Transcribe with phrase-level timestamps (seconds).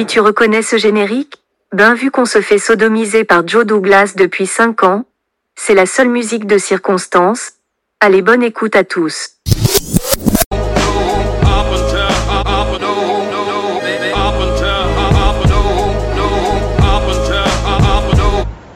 [0.00, 1.42] Oui, tu reconnais ce générique?
[1.74, 5.04] Ben vu qu'on se fait sodomiser par Joe Douglas depuis 5 ans,
[5.56, 7.50] c'est la seule musique de circonstance.
[8.00, 9.36] Allez, bonne écoute à tous.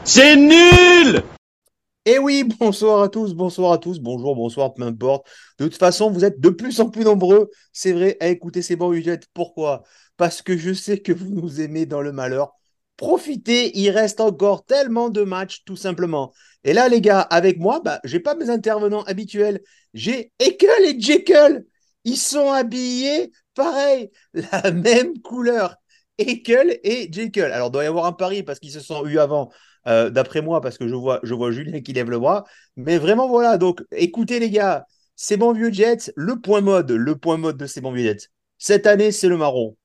[0.03, 1.23] C'est nul
[2.05, 5.25] Et oui, bonsoir à tous, bonsoir à tous, bonjour, bonsoir, peu importe.
[5.57, 8.75] De toute façon, vous êtes de plus en plus nombreux, c'est vrai, à écouter ces
[8.75, 9.21] bons budgets.
[9.33, 9.81] Pourquoi?
[10.17, 12.53] Parce que je sais que vous nous aimez dans le malheur.
[12.97, 16.33] Profitez, il reste encore tellement de matchs, tout simplement.
[16.63, 19.61] Et là, les gars, avec moi, bah, j'ai pas mes intervenants habituels.
[19.93, 21.65] J'ai Ekel et Jekyll.
[22.05, 25.75] Ils sont habillés pareil, la même couleur.
[26.17, 27.43] Ekel et Jekyll.
[27.45, 29.51] Alors, il doit y avoir un pari parce qu'ils se sont eus avant.
[29.87, 32.45] Euh, d'après moi, parce que je vois, je vois Julien qui lève le bras.
[32.77, 33.57] Mais vraiment, voilà.
[33.57, 37.65] Donc, écoutez, les gars, c'est bon vieux Jets, le point mode, le point mode de
[37.67, 38.29] ces bons vieux Jets.
[38.57, 39.75] Cette année, c'est le marron.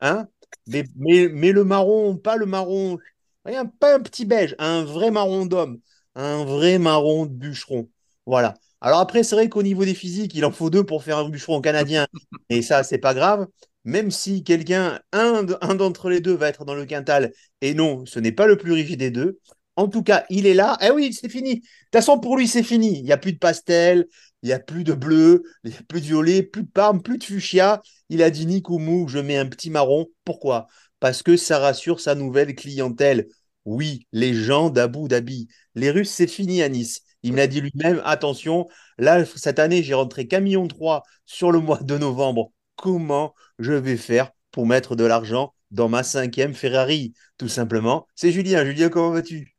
[0.00, 0.28] Hein
[0.66, 2.98] mais, mais, le marron, pas le marron,
[3.44, 5.80] rien, pas un petit beige, un vrai marron d'homme,
[6.14, 7.88] un vrai marron de bûcheron.
[8.26, 8.54] Voilà.
[8.80, 11.28] Alors après, c'est vrai qu'au niveau des physiques, il en faut deux pour faire un
[11.28, 12.06] bûcheron canadien.
[12.50, 13.46] Et ça, c'est pas grave.
[13.84, 18.04] Même si quelqu'un, un, un d'entre les deux va être dans le quintal, et non,
[18.04, 19.38] ce n'est pas le plus riche des deux.
[19.76, 20.76] En tout cas, il est là.
[20.82, 21.56] Eh oui, c'est fini.
[21.56, 22.98] De toute façon, pour lui, c'est fini.
[22.98, 24.06] Il n'y a plus de pastel,
[24.46, 27.02] il n'y a plus de bleu, il n'y a plus de violet, plus de parme,
[27.02, 27.82] plus de fuchsia.
[28.10, 30.06] Il a dit Nikoumou, je mets un petit marron.
[30.24, 30.68] Pourquoi?
[31.00, 33.26] Parce que ça rassure sa nouvelle clientèle.
[33.64, 35.48] Oui, les gens d'Abu Dhabi.
[35.74, 37.00] Les Russes, c'est fini à Nice.
[37.24, 41.80] Il m'a dit lui-même, attention, là, cette année, j'ai rentré million trois sur le mois
[41.82, 42.52] de novembre.
[42.76, 47.14] Comment je vais faire pour mettre de l'argent dans ma cinquième Ferrari?
[47.36, 48.06] Tout simplement.
[48.14, 48.64] C'est Julien.
[48.64, 49.56] Julien, comment vas-tu?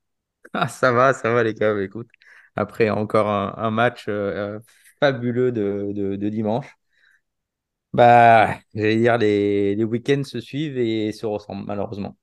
[0.53, 1.73] Ah, ça va, ça va les gars.
[1.73, 2.07] Bah, écoute,
[2.57, 4.59] après encore un, match euh, euh,
[4.99, 6.67] fabuleux de, dimanche.
[7.93, 12.17] Bah, j'allais dire les, les week-ends se suivent et se ressemblent malheureusement.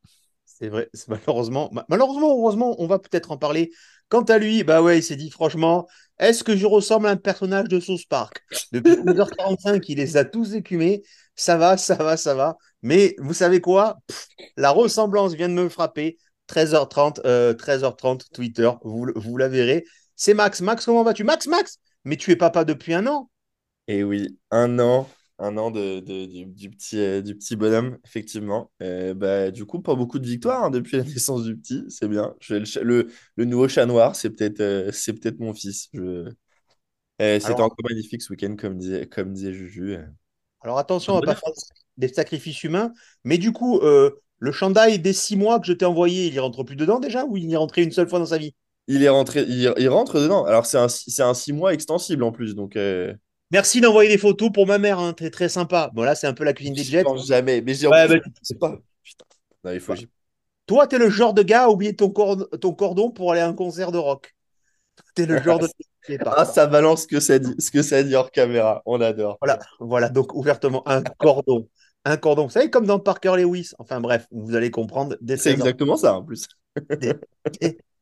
[0.44, 3.72] C'est vrai, malheureusement, malheureusement, heureusement, on va peut-être en parler.
[4.08, 7.16] Quant à lui, bah ouais, il s'est dit franchement, est-ce que je ressemble à un
[7.16, 8.42] personnage de South Park?
[8.70, 11.02] Depuis 12h45, il les a tous écumés.
[11.34, 12.56] Ça va, ça va, ça va.
[12.82, 13.98] Mais vous savez quoi?
[14.56, 16.18] La ressemblance vient de me frapper.
[16.46, 17.20] 13h30,
[17.56, 19.84] 13h30, euh, Twitter, vous, vous la verrez.
[20.16, 20.60] C'est Max.
[20.60, 21.24] Max, comment vas-tu?
[21.24, 23.30] Max, Max Mais tu es papa depuis un an
[23.88, 25.08] Eh oui, un an.
[25.40, 28.70] Un an de, du, petit, euh, du petit bonhomme, effectivement.
[28.82, 32.06] Euh, bah, du coup, pas beaucoup de victoires hein, depuis la naissance du petit, c'est
[32.06, 32.34] bien.
[32.48, 35.88] le, le, nouveau chat noir, c'est peut-être c'est peut-être mon fils.
[35.92, 36.30] Je...
[37.18, 39.98] C'était encore magnifique ce week-end, comme disait, comme disait Juju.
[40.60, 41.52] Alors attention, on va pas faire
[41.96, 42.92] des sacrifices humains.
[43.24, 46.62] Mais du coup, le chandail des six mois que je t'ai envoyé, il y rentre
[46.62, 48.54] plus dedans déjà ou il y est rentré une seule fois dans sa vie?
[48.86, 50.44] Il est rentré, il, rentre dedans.
[50.44, 52.76] Alors c'est un, c'est un six mois extensible en plus, donc.
[52.76, 53.14] Euh,
[53.50, 55.90] Merci d'envoyer des photos pour ma mère, hein, très très sympa.
[55.94, 57.04] Bon là c'est un peu la cuisine des jets.
[57.26, 57.88] jamais, mais j'ai.
[58.42, 58.78] C'est pas.
[59.02, 59.74] Putain.
[59.74, 59.94] il faut.
[60.66, 63.52] Toi, t'es le genre de gars à oublier ton, ton cordon pour aller à un
[63.52, 64.34] concert de rock.
[65.14, 65.68] T'es le genre de.
[66.26, 68.82] ah, ça balance ce que ça dit, ce que ça dit hors caméra.
[68.86, 69.38] On adore.
[69.40, 70.08] Voilà, voilà.
[70.08, 71.68] Donc ouvertement un cordon
[72.04, 72.44] un cordon.
[72.44, 73.70] Vous savez, comme dans Parker Lewis.
[73.78, 75.16] Enfin bref, vous allez comprendre.
[75.36, 76.46] C'est exactement ça en plus.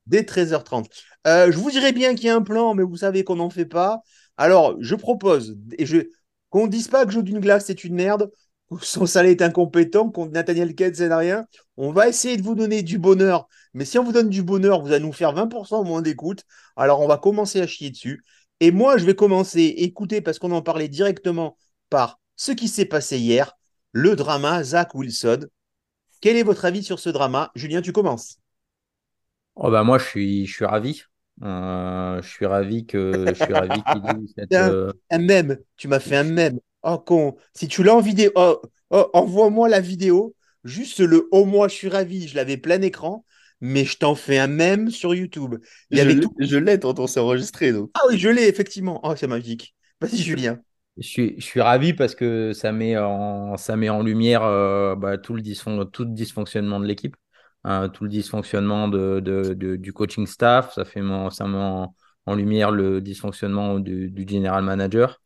[0.06, 0.86] Dès, 13h30.
[1.26, 3.50] Euh, je vous dirais bien qu'il y a un plan, mais vous savez qu'on n'en
[3.50, 4.02] fait pas.
[4.36, 6.08] Alors, je propose, et je
[6.50, 8.30] qu'on ne dise pas que Joe d'une glace c'est une merde,
[8.82, 11.46] son salé est incompétent, qu'on Nathaniel Ked c'est rien.
[11.76, 14.82] On va essayer de vous donner du bonheur, mais si on vous donne du bonheur,
[14.82, 16.44] vous allez nous faire 20% moins d'écoute.
[16.76, 18.22] Alors, on va commencer à chier dessus.
[18.60, 21.56] Et moi, je vais commencer, écouter, parce qu'on en parlait directement
[21.90, 23.56] par ce qui s'est passé hier
[23.92, 25.46] le drama Zach Wilson.
[26.20, 27.50] Quel est votre avis sur ce drama?
[27.54, 28.41] Julien, tu commences.
[29.54, 31.02] Oh bah moi, je suis, je suis ravi.
[31.42, 35.58] Euh, je suis ravi que je suis ravi qu'il cette, un, euh, un mème.
[35.76, 36.58] Tu m'as fait un mème.
[36.82, 37.36] Oh con.
[37.54, 38.60] Si tu l'as en vidéo, oh,
[38.90, 40.34] oh, envoie-moi la vidéo.
[40.64, 42.28] Juste le oh moi je suis ravi.
[42.28, 43.24] Je l'avais plein écran,
[43.60, 45.56] mais je t'en fais un mème sur YouTube.
[45.90, 47.90] je, l'ai, tonton, c'est enregistré donc.
[47.94, 49.00] Ah oui, je l'ai effectivement.
[49.02, 49.74] Oh c'est magique.
[50.00, 50.60] Vas-y Julien.
[50.98, 54.94] Je suis, je suis ravi parce que ça met en, ça met en lumière euh,
[54.94, 55.42] bah, tout, le
[55.84, 57.16] tout le dysfonctionnement de l'équipe,
[57.64, 59.20] hein, tout le dysfonctionnement de,
[59.76, 60.74] du coaching staff.
[60.74, 65.20] Ça, fait ça en, lumière le dysfonctionnement du, du general manager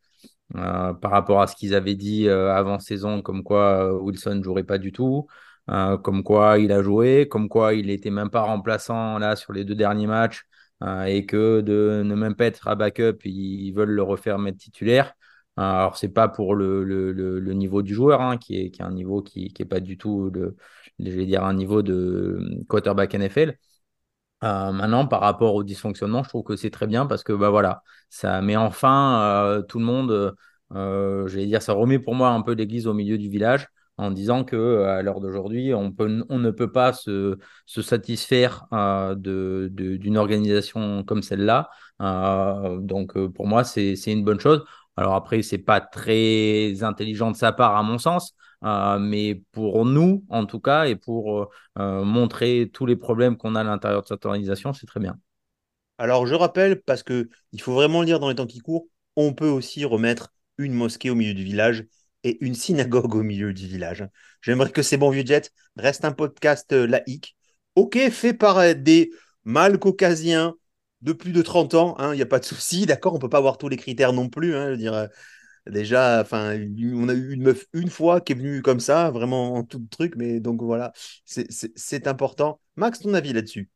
[0.55, 4.43] euh, par rapport à ce qu'ils avaient dit euh, avant saison, comme quoi Wilson ne
[4.43, 5.27] jouerait pas du tout,
[5.67, 9.65] comme quoi il a joué, comme quoi il n'était même pas remplaçant là sur les
[9.65, 10.45] deux derniers matchs
[11.07, 15.13] et que de ne même pas être à backup, ils veulent le refaire mettre titulaire.
[15.57, 19.21] Alors, c'est pas pour le, niveau du joueur, hein, qui, est, qui est un niveau
[19.23, 20.55] qui n'est pas du tout, le,
[20.99, 23.57] je vais dire, un niveau de quarterback NFL.
[24.43, 27.49] Euh, maintenant, par rapport au dysfonctionnement, je trouve que c'est très bien parce que bah,
[27.49, 30.35] voilà, ça met enfin euh, tout le monde,
[30.75, 33.67] euh, je vais dire, ça remet pour moi un peu l'église au milieu du village.
[33.97, 38.67] en disant que à l'heure d'aujourd'hui, on, ne peut pas se, satisfaire
[39.17, 41.69] d'une organisation comme celle-là.
[42.79, 44.63] donc pour moi, c'est, c'est une bonne chose.
[44.97, 50.25] Alors après, c'est pas très intelligent de sa part à mon sens, mais pour nous,
[50.29, 54.25] en tout cas, et pour montrer tous les problèmes qu'on a à l'intérieur de cette
[54.25, 55.17] organisation, c'est très bien.
[55.97, 57.27] Alors, je rappelle, parce qu'il
[57.59, 61.09] faut vraiment le dire dans les temps qui courent, on peut aussi remettre une mosquée
[61.09, 61.85] au milieu du village
[62.23, 64.07] et une synagogue au milieu du village.
[64.41, 67.35] J'aimerais que ces bons vieux jets restent un podcast euh, laïque.
[67.75, 69.11] Ok, fait par euh, des
[69.43, 70.55] mâles caucasiens
[71.01, 73.29] de plus de 30 ans, il hein, n'y a pas de souci, d'accord, on peut
[73.29, 74.55] pas avoir tous les critères non plus.
[74.55, 75.07] Hein, je veux dire, euh,
[75.69, 76.57] déjà, enfin,
[76.93, 79.87] on a eu une meuf une fois qui est venue comme ça, vraiment tout le
[79.87, 80.93] truc, mais donc voilà,
[81.25, 82.59] c'est important.
[82.75, 83.69] Max, ton avis là-dessus?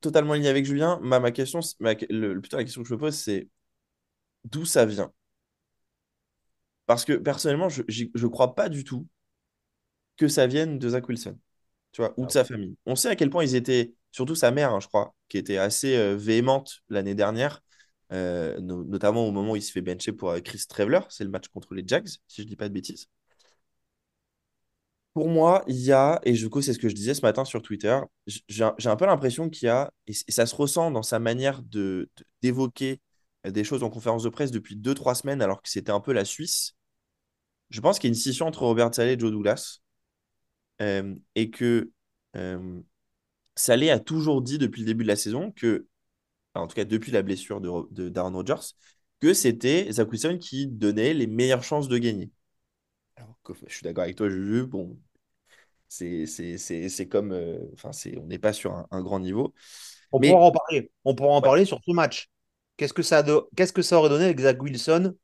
[0.00, 0.98] Totalement lié avec Julien.
[1.02, 3.48] Ma, ma question, le, plutôt la question que je me pose, c'est
[4.44, 5.12] d'où ça vient?
[6.86, 9.06] Parce que personnellement, je ne crois pas du tout
[10.16, 11.38] que ça vienne de Zach Wilson,
[11.92, 12.76] tu vois, ou de ah sa famille.
[12.86, 15.56] On sait à quel point ils étaient, surtout sa mère, hein, je crois, qui était
[15.56, 17.62] assez euh, véhémente l'année dernière,
[18.12, 21.30] euh, notamment au moment où il se fait bencher pour euh, Chris Traveler, c'est le
[21.30, 23.08] match contre les Jags, si je ne dis pas de bêtises.
[25.12, 27.62] Pour moi, il y a, et je c'est ce que je disais ce matin sur
[27.62, 31.62] Twitter, j'ai un peu l'impression qu'il y a, et ça se ressent dans sa manière
[31.62, 32.08] de
[32.42, 33.00] d'évoquer
[33.44, 36.12] des choses en conférence de presse depuis deux, trois semaines, alors que c'était un peu
[36.12, 36.76] la Suisse.
[37.70, 39.80] Je pense qu'il y a une scission entre Robert Saleh et Joe Douglas,
[40.80, 41.90] euh, et que
[42.36, 42.80] euh,
[43.56, 45.86] Saleh a toujours dit depuis le début de la saison que,
[46.60, 48.74] en tout cas depuis la blessure de, d'Aaron Rodgers,
[49.20, 52.30] que c'était Zach Wilson qui donnait les meilleures chances de gagner
[53.66, 54.66] je suis d'accord avec toi, Juju.
[54.66, 54.96] Bon,
[55.88, 57.32] c'est comme.
[57.32, 59.54] Euh, enfin, on n'est pas sur un, grand niveau.
[60.12, 60.90] On pourra en parler.
[61.04, 62.30] On pourra en parler sur ce match.
[62.76, 63.24] Qu'est-ce que ça,
[63.56, 65.14] qu'est-ce que ça aurait donné avec Zach Wilson?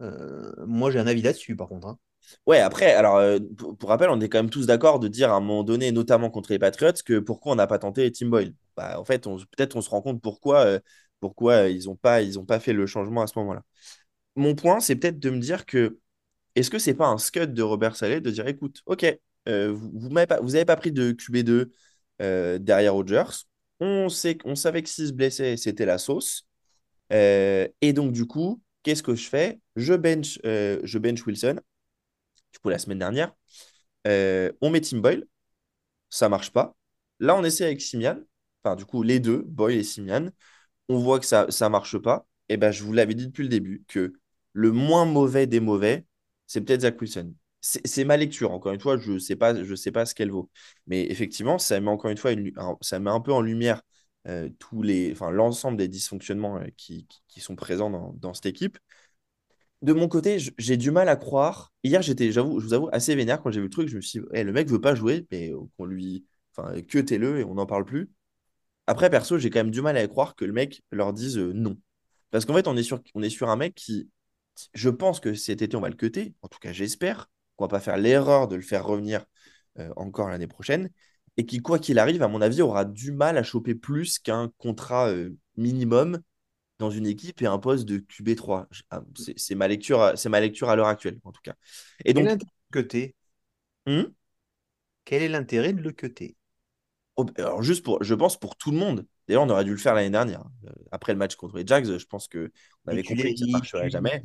[0.00, 1.88] Euh, Moi, j'ai un avis là-dessus, par contre.
[1.88, 1.98] Hein.
[2.46, 3.38] Ouais, après, alors, euh,
[3.78, 6.30] pour, rappel, on est quand même tous d'accord de dire à un moment donné, notamment
[6.30, 8.54] contre les Patriots, que pourquoi on n'a pas tenté Tim Boyle?
[8.76, 10.78] Bah, En fait, peut-être on se rend compte pourquoi,
[11.20, 13.62] pourquoi ils n'ont pas, pas fait le changement à ce moment-là.
[14.36, 15.98] Mon point, c'est peut-être de me dire que
[16.54, 19.06] est-ce que c'est pas un scud de Robert Saleh de dire écoute, ok,
[19.48, 20.26] euh, vous n'avez
[20.64, 21.72] pas, pris de QB2
[22.22, 23.46] euh, derrière Rodgers.
[23.80, 26.46] On, sait, savait que s'il se blessait, c'était la sauce.
[27.12, 29.60] Euh, et donc, du coup, qu'est-ce que je fais?
[29.76, 31.60] Je bench, je bench Wilson.
[32.52, 33.32] Du coup, la semaine dernière,
[34.06, 35.26] on met Tim Boyle.
[36.10, 36.76] Ça marche pas.
[37.20, 38.18] Là, on essaie avec Simian.
[38.64, 40.30] Enfin, du coup, les deux, Boyle et Simian.
[40.88, 42.26] On voit que ça ne marche pas.
[42.48, 44.14] Et ben, je vous l'avais dit depuis le début que
[44.52, 46.06] le moins mauvais des mauvais,
[46.46, 47.34] c'est peut-être Zach Wilson.
[47.60, 50.30] C'est ma lecture, encore une fois, je ne sais, pas, je sais pas ce qu'elle
[50.30, 50.50] vaut.
[50.86, 52.32] Mais effectivement, ça met encore une fois,
[52.82, 53.80] ça met un peu en lumière
[54.28, 57.06] euh, tous les, enfin, l'ensemble des dysfonctionnements euh, qui,
[57.38, 58.78] sont présents dans, cette équipe.
[59.82, 61.72] De mon côté, j'ai du mal à croire.
[61.84, 63.88] Hier, j'étais, j'avoue, je vous avoue, assez vénère quand j'ai vu le truc.
[63.88, 66.26] Je me suis dit, le mec veut pas jouer, mais qu'on lui,
[66.56, 68.10] enfin, que le et on n'en parle plus.
[68.86, 71.52] Après, perso, j'ai quand même du mal à croire que le mec leur dise euh,
[71.52, 71.76] non.
[72.30, 74.08] Parce qu'en fait, on est, sur, on est sur un mec qui
[74.72, 76.34] je pense que cet été, on va le cuter.
[76.42, 79.24] En tout cas, j'espère qu'on va pas faire l'erreur de le faire revenir
[79.78, 80.90] euh, encore l'année prochaine.
[81.36, 84.52] Et qui, quoi qu'il arrive, à mon avis, aura du mal à choper plus qu'un
[84.58, 86.20] contrat euh, minimum
[86.78, 88.66] dans une équipe et un poste de QB3.
[88.90, 89.02] Ah,
[89.36, 91.54] c'est ma lecture, c'est ma lecture à l'heure actuelle, en tout cas.
[92.04, 92.28] Et donc,
[93.86, 94.04] hmm?
[95.04, 96.43] Quel est l'intérêt de le cuter oh,
[97.36, 99.06] Alors, juste pour, je pense pour tout le monde.
[99.28, 100.44] D'ailleurs, on aurait dû le faire l'année dernière.
[100.66, 102.48] Euh, après le match contre les Jags, je pense qu'on
[102.86, 104.22] avait compris que ça ne marcherait jamais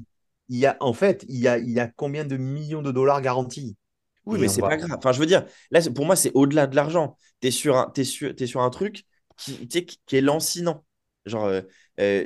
[0.49, 2.91] il y a, en fait, il y a, il y a combien de millions de
[2.91, 3.77] dollars garantis?
[4.25, 4.97] Oui, mais c'est pas grave.
[4.97, 7.15] Enfin, je veux dire, là, pour moi, c'est au-delà de l'argent.
[7.41, 9.05] Tu es sur un, es sur, es sur un truc
[9.37, 10.85] qui, qui est lancinant.
[11.25, 11.61] Genre,
[11.99, 12.25] euh,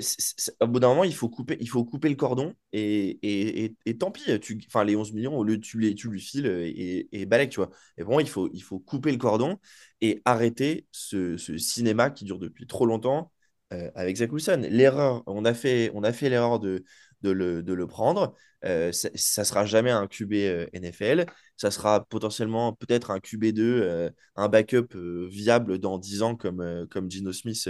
[0.62, 3.98] au bout d'un moment, il faut couper, il faut couper le cordon et, et, et,
[3.98, 4.24] tant pis.
[4.68, 7.58] Enfin, les 11 millions, au lieu tu, les, tu lui files et, et balèque, tu
[7.58, 7.70] vois.
[7.98, 9.58] Et bon, il faut, il faut couper le cordon
[10.02, 13.32] et arrêter ce, ce cinéma qui dure depuis trop longtemps
[13.74, 14.68] euh, avec Zach Wilson.
[14.70, 16.84] L'erreur, on a fait, on a fait l'erreur de,
[17.24, 18.36] de le, prendre.
[18.66, 19.10] Euh, ça
[19.42, 21.26] ne sera jamais un QB euh, NFL.
[21.58, 24.96] Ça sera potentiellement peut-être un QB2, euh, un backup
[25.30, 27.70] viable dans 10 ans comme, comme Gino Smith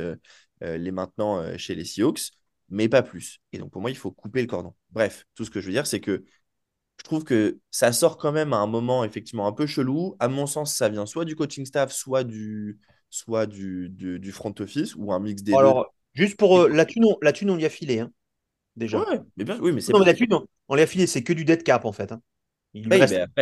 [0.64, 2.32] l'est maintenant chez les Seahawks,
[2.70, 3.40] mais pas plus.
[3.52, 4.74] Et donc pour moi, il faut couper le cordon.
[4.92, 6.24] Bref, tout ce que je veux dire, c'est que
[6.98, 10.16] je trouve que ça sort quand même à un moment effectivement un peu chelou.
[10.20, 12.80] À mon sens, ça vient soit du coaching staff, soit du,
[13.10, 17.34] soit du, du, front office ou un mix des Alors, juste pour la thune, la
[17.34, 18.00] thune, on y a filé.
[18.00, 18.12] Hein
[18.76, 19.04] déjà.
[19.38, 20.16] mais bien, oui, mais c'est non, mais
[20.68, 22.12] on l'a filé, c'est que du dead cap en fait.
[22.12, 22.22] Hein.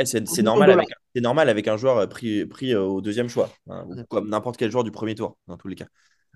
[0.05, 4.29] c'est normal, avec, normal avec un joueur pris, pris euh, au deuxième choix, hein, comme
[4.29, 5.87] n'importe quel joueur du premier tour, dans tous les cas.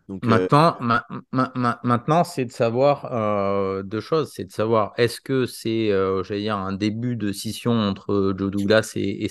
[0.10, 4.32] Euh, Maintenant, ma- ma- ma- maintenant c'est de savoir euh, deux choses.
[4.34, 6.24] C'est de savoir est-ce que c'est, euh,
[6.58, 9.24] un début de scission entre Joe Douglas et,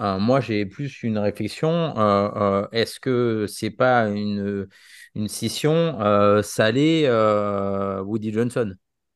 [0.00, 1.94] euh, moi, j'ai plus une réflexion.
[2.72, 4.68] est-ce que c'est pas une,
[5.14, 8.74] une scission euh, Saleh-Woody Johnson?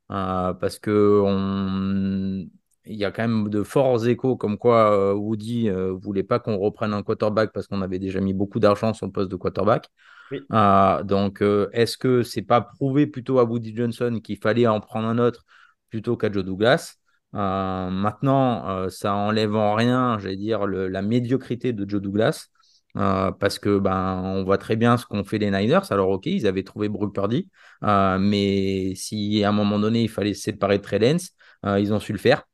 [0.08, 2.46] Parce que on...
[2.86, 6.38] il y a quand même de forts échos comme quoi euh, Woody euh, voulait pas
[6.38, 9.36] qu'on reprenne un quarterback parce qu'on avait déjà mis beaucoup d'argent sur le poste de
[9.36, 9.88] quarterback.
[10.30, 10.40] Oui.
[10.52, 15.06] Euh, donc, est-ce que c'est pas prouvé plutôt à Woody Johnson qu'il fallait en prendre
[15.08, 15.44] un autre
[15.90, 16.94] plutôt qu'à Joe Douglas?
[17.34, 22.48] Euh, maintenant, euh, ça enlève en rien, j'allais dire, le- la médiocrité de Joe Douglas.
[22.96, 25.80] euh, parce que ben on voit très bien ce qu'ont fait les Niners.
[25.90, 27.48] Alors ok, ils avaient trouvé Brock Purdy,
[27.80, 31.30] mais si à un moment donné il fallait se séparer de Trey Lance,
[31.64, 32.44] ils ont su le faire.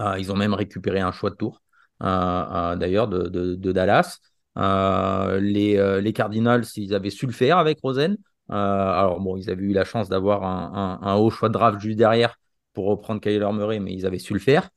[0.00, 1.62] Euh, ils ont même récupéré un choix de tour,
[2.02, 4.18] euh, euh, d'ailleurs, de, de- de Dallas.
[4.56, 8.16] Les, les Cardinals, ils avaient su le faire avec Rosen.
[8.48, 11.80] Alors, bon, ils avaient eu la chance d'avoir un, un- un haut choix de draft
[11.80, 12.36] juste derrière
[12.72, 14.70] pour reprendre Kyler Murray, mais ils avaient su le faire.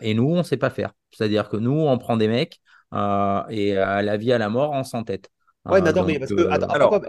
[0.00, 0.92] Et nous, on ne sait pas faire.
[1.12, 2.60] C'est-à-dire que nous, on prend des mecs
[3.50, 5.30] et à la vie, à la mort, on s'entête.
[5.66, 7.00] Ouais, mais attends, mais parce que attends, alors-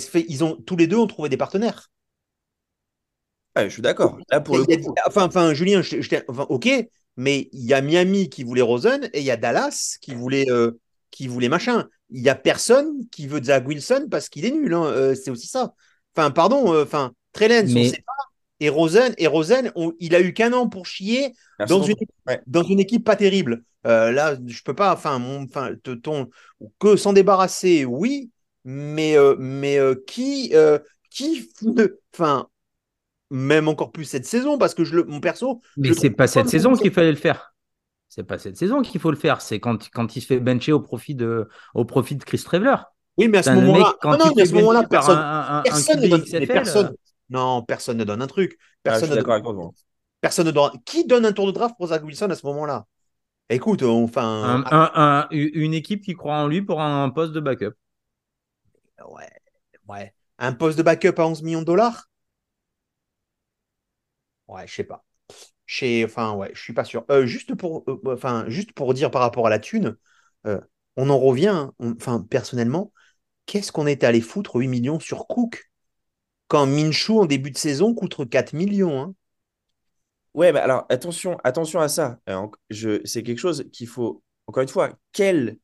[0.00, 1.88] fait, ils ont tous les deux ont trouvé des partenaires?
[3.56, 4.18] Ouais, je suis d'accord.
[4.30, 6.68] Là, pour Il le y a- coup, enfin, enfin, Julien, je, je t'ai- enfin, ok,
[7.16, 10.50] mais il y a Miami qui voulait Rosen et il y a Dallas qui voulait,
[10.50, 10.72] euh,
[11.10, 11.88] qui voulait machin.
[12.10, 14.72] Il y a personne qui veut Zach Wilson parce qu'il est nul.
[14.74, 15.74] hein, euh, c'est aussi ça.
[16.14, 16.72] Enfin, pardon.
[16.74, 18.12] euh, Enfin, on sait pas.
[18.60, 21.94] Et Rosen, et Rosen, on- il a eu qu'un an pour chier merci dans une,
[22.26, 22.40] Ouais.
[22.46, 23.62] dans une équipe pas terrible.
[23.86, 24.92] Euh, là, je peux pas.
[24.94, 25.70] Enfin, mon, enfin,
[26.02, 26.30] ton,
[26.78, 28.30] que s'en débarrasser, oui,
[28.64, 30.52] mais, mais qui,
[31.10, 31.50] qui,
[32.14, 32.48] enfin,
[33.30, 35.60] même encore plus cette saison parce que je le, mon perso.
[35.76, 37.54] Mais c'est trouve pas cette saison qu'il fallait le faire.
[38.08, 39.40] C'est pas cette saison qu'il faut le faire.
[39.40, 42.76] C'est quand, quand il se fait bencher au profit de, au profit de Chris Trevler.
[43.18, 46.68] Oui, mais à ce moment-là, non, mais à ce moment-là, personne, un, personne donne, XFL,
[46.68, 46.88] euh,
[47.30, 48.58] non, personne ne donne un truc.
[48.86, 49.26] Ah, Personne ne donne,
[50.20, 50.70] personne ne donne.
[50.84, 52.86] Qui donne un tour de draft pour Zach Wilson à ce moment-là?
[53.48, 57.40] Écoute, on- enfin, un- un- une équipe qui croit en lui pour un poste de
[57.40, 57.74] backup.
[59.08, 59.30] ouais,
[59.88, 62.08] ouais, un poste de backup à 11 millions de dollars?
[64.48, 65.04] Ouais, je sais pas.
[65.66, 67.04] Sais- enfin, ouais, je suis pas sûr.
[67.10, 69.96] Euh, juste pour, euh, enfin, juste pour dire par rapport à la thune,
[70.46, 70.60] euh,
[70.96, 71.48] on en revient.
[71.48, 72.92] hein, Enfin, personnellement,
[73.46, 75.70] qu'est-ce qu'on est allé foutre 8 millions sur Cook
[76.48, 79.14] quand Minshew en début de saison coûte 4 millions hein?
[80.34, 82.20] Ouais, mais alors attention, attention à ça.
[82.28, 82.46] Euh,
[83.04, 85.58] c'est quelque chose qu'il faut, encore une fois, quel.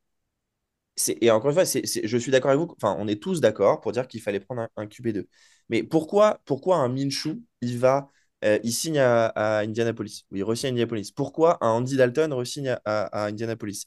[1.20, 2.74] Et encore une fois, je suis d'accord avec vous.
[2.76, 5.26] Enfin, on est tous d'accord pour dire qu'il fallait prendre un, un QB2.
[5.68, 8.10] Mais pourquoi, pourquoi un Minshew, il va,
[8.44, 11.12] euh, il signe à, Indianapolis, il re-signe à Indianapolis?
[11.12, 13.84] Pourquoi un Andy Dalton re-signe à, à- à Indianapolis?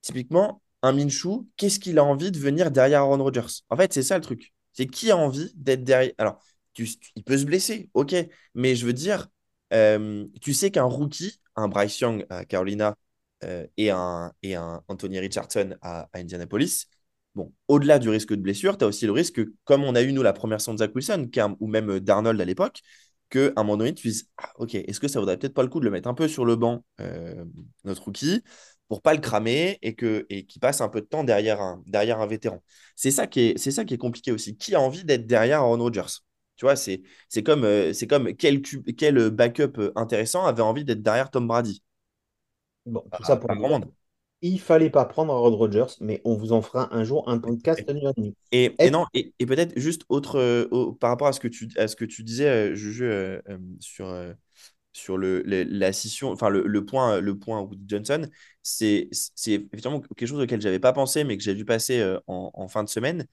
[0.00, 3.62] Typiquement, un Minshew, qu'est-ce qu'il a envie de venir derrière Aaron Rodgers?
[3.70, 4.52] En fait, c'est ça le truc.
[4.72, 6.12] C'est qui a envie d'être derrière.
[6.18, 6.42] Alors,
[6.76, 8.14] il peut se blesser, ok,
[8.54, 9.28] mais je veux dire.
[9.72, 12.94] Euh, tu sais qu'un rookie, un Bryce Young à Carolina
[13.44, 16.88] euh, et, un, et un Anthony Richardson à, Indianapolis,
[17.34, 20.02] bon, au-delà du risque de blessure, tu as aussi le risque, que, comme on a
[20.02, 21.26] eu nous la première saison de Zach Wilson,
[21.60, 22.82] ou même Darnold à l'époque,
[23.32, 25.68] qu'à un moment donné, tu dises, ah, ok, est-ce que ça vaudrait peut-être pas le
[25.68, 27.44] coup de le mettre un peu sur le banc, euh,
[27.84, 28.42] notre rookie,
[28.88, 31.82] pour pas le cramer et que et qu'il passe un peu de temps derrière un,
[31.86, 32.62] derrière un vétéran.
[32.96, 34.56] C'est ça qui est, ça qui est compliqué aussi.
[34.56, 36.20] Qui a envie d'être derrière Aaron Rodgers?
[36.56, 37.02] Tu vois, c'est
[37.44, 41.82] comme, euh, comme quel, quel backup euh, intéressant avait envie d'être derrière Tom Brady?
[42.86, 43.92] Bon, tout Pas- ça pour dire, grand monde.
[44.42, 47.88] Il fallait pas prendre Aaron Rodgers, mais on vous en fera un jour un podcast
[47.88, 48.34] nuit.
[48.78, 51.68] Et, non, et, et peut-être juste autre euh, au- par rapport à ce que tu,
[51.76, 54.12] à ce que tu disais, euh, Juju, euh, euh, sur,
[54.92, 58.28] sur le, le- la scission, enfin le, le point, le point Woody Johnson,
[58.62, 62.50] c'est c'est effectivement quelque chose auquel j'avais pas pensé, mais que j'ai vu passer en,
[62.54, 63.26] en fin de semaine.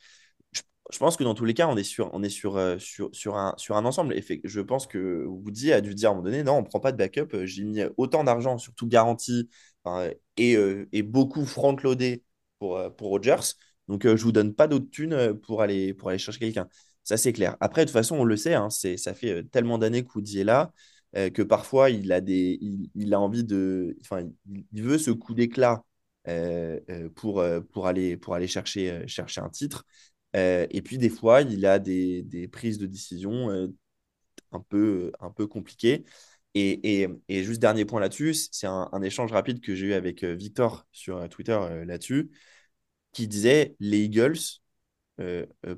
[0.51, 0.62] Je,
[0.92, 3.38] je pense que dans tous les cas, on est sur, on est sur, sur, sur
[3.38, 4.13] un, sur un ensemble.
[4.16, 6.63] Et fait- je pense que Woody a dû dire à un moment donné, non, on
[6.63, 7.46] prend pas de backup.
[7.46, 9.50] J'ai mis autant d'argent, surtout garanti,
[10.38, 12.24] et, euh, et beaucoup front-loadé
[12.60, 13.53] pour, euh, pour Rodgers.
[13.88, 16.67] Donc, euh, je vous donne pas d'autres thunes pour aller, pour aller chercher quelqu'un.
[17.03, 17.58] Ça, c'est clair.
[17.60, 20.43] Après, de toute façon, on le sait, hein, ça fait tellement d'années que Woody est
[20.43, 20.72] là
[21.34, 23.98] que parfois, il a, des, il, il a envie de.
[24.01, 24.29] Enfin,
[24.72, 25.84] il, veut ce coup d'éclat
[27.15, 29.86] pour, pour, aller, pour aller chercher, chercher un titre.
[30.36, 33.50] Et puis, des fois, il a des, des prises de décision
[34.51, 36.05] un peu, un peu compliquées.
[36.56, 40.86] Et, juste dernier point là-dessus, c'est un, échange rapide que j'ai eu avec euh, Victor
[40.91, 42.32] sur euh, Twitter euh, là-dessus,
[43.13, 44.38] qui disait les Eagles,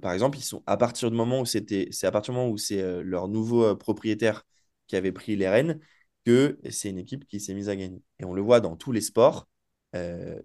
[0.02, 2.52] par exemple, ils sont à partir du moment où c'était, c'est à partir du moment
[2.52, 4.44] où c'est leur nouveau propriétaire
[4.88, 5.80] qui avait pris les rênes
[6.26, 8.04] que c'est une équipe qui s'est mise à gagner.
[8.20, 9.48] Et on le voit dans tous les sports,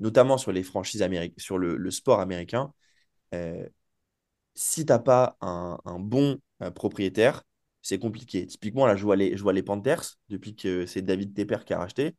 [0.01, 2.73] notamment sur les franchises américaines, sur le, sport américain.
[4.55, 6.39] si t'as pas un, bon
[6.75, 7.43] propriétaire,
[7.87, 8.47] c'est compliqué.
[8.47, 12.17] Typiquement, là, je vois les, Panthers, depuis que c'est David Tepper qui a racheté.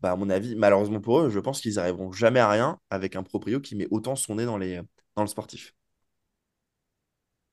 [0.00, 3.14] Bah, à mon avis, malheureusement pour eux, je pense qu'ils arriveront jamais à rien avec
[3.14, 5.74] un proprio qui met autant son nez dans, le sportif.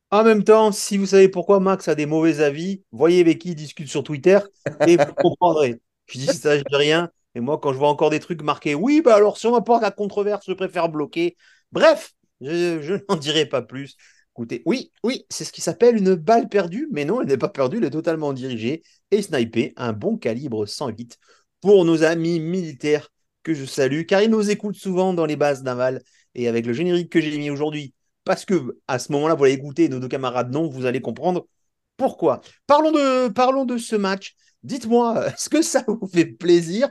[0.09, 3.49] En même temps, si vous savez pourquoi Max a des mauvais avis, voyez avec qui
[3.49, 4.39] il discute sur Twitter
[4.87, 5.81] et vous comprendrez.
[6.07, 7.11] Je dis ça, je dis rien.
[7.35, 9.83] Et moi, quand je vois encore des trucs marqués, oui, bah alors si on apporte
[9.83, 11.35] la controverse, je préfère bloquer.
[11.73, 13.97] Bref, je n'en dirai pas plus.
[14.65, 17.77] Oui, oui, c'est ce qui s'appelle une balle perdue, mais non, elle n'est pas perdue,
[17.77, 21.17] elle est totalement dirigée et snipée, un bon calibre 108
[21.61, 23.09] pour nos amis militaires
[23.43, 26.01] que je salue, car ils nous écoutent souvent dans les bases navales
[26.35, 27.93] et avec le générique que j'ai mis aujourd'hui,
[28.23, 31.47] parce que à ce moment-là, vous allez écouter nos deux camarades non, vous allez comprendre
[31.97, 32.41] pourquoi.
[32.67, 34.35] Parlons de, parlons de ce match.
[34.63, 36.89] Dites-moi, est-ce que ça vous fait plaisir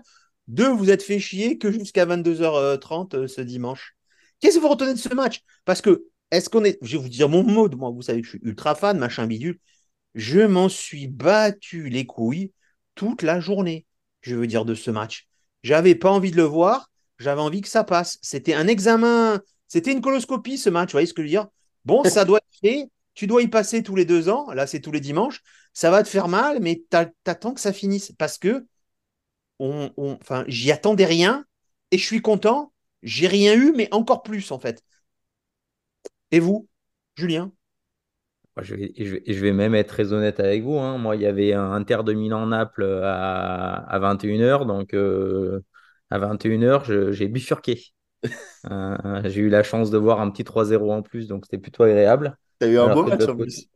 [0.48, 3.96] de vous être fait chier que jusqu'à 22h30 euh, ce dimanche?
[4.40, 5.40] Qu'est-ce que vous retenez de ce match?
[5.64, 6.78] Parce que, est-ce qu'on est.
[6.82, 9.26] Je vais vous dire mon mot, moi, vous savez que je suis ultra fan, machin
[9.26, 9.58] bidule.
[10.14, 12.52] Je m'en suis battu les couilles
[12.94, 13.86] toute la journée,
[14.22, 15.28] je veux dire, de ce match.
[15.62, 18.18] J'avais pas envie de le voir, j'avais envie que ça passe.
[18.22, 21.48] C'était un examen, c'était une coloscopie ce match, vous voyez ce que je veux dire?
[21.84, 24.80] Bon, ça doit être fait, tu dois y passer tous les deux ans, là c'est
[24.80, 25.40] tous les dimanches,
[25.72, 28.66] ça va te faire mal, mais t'attends que ça finisse parce que
[29.58, 31.44] on, on, j'y attendais rien
[31.90, 34.82] et je suis content, j'ai rien eu, mais encore plus en fait.
[36.32, 36.68] Et vous,
[37.16, 37.52] Julien?
[38.60, 40.78] Je, vais, je, vais, je vais même être très honnête avec vous.
[40.78, 40.98] hein.
[40.98, 44.66] Moi, il y avait un Inter de Milan-Naples à, à 21h.
[44.66, 45.60] Donc, euh,
[46.10, 47.82] à 21h, je- j'ai bifurqué.
[48.70, 51.28] Euh, j'ai eu la chance de voir un petit 3-0 en plus.
[51.28, 52.36] Donc, c'était plutôt agréable.
[52.60, 53.68] T'as eu un Alors beau match en côté, plus.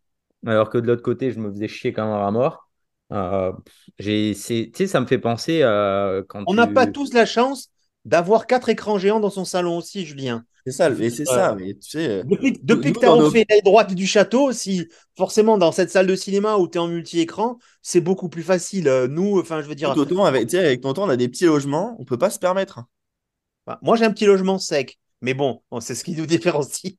[0.47, 2.71] alors que de l'autre côté, je me faisais chier comme un rat mort.
[3.13, 3.53] Euh,
[3.99, 7.72] tu sais, ça me fait penser à quand On n'a pas tous la chance
[8.05, 10.45] d'avoir quatre écrans géants dans son salon aussi, Julien.
[10.67, 11.57] C'est ça, mais c'est ça.
[11.59, 14.87] Mais tu sais, euh, Depuis, nous, que tu as refait l'aile droite du château, si
[15.17, 18.87] forcément dans cette salle de cinéma où tu es en multi-écran, c'est beaucoup plus facile.
[18.88, 20.49] Euh, Nous, enfin, je veux dire, Tonton, avec,
[20.81, 22.85] Tonton, on a des petits logements, on peut pas se permettre.
[23.67, 26.97] enfin, moi j'ai un petit logement sec, mais bon, c'est ce qui nous différencie.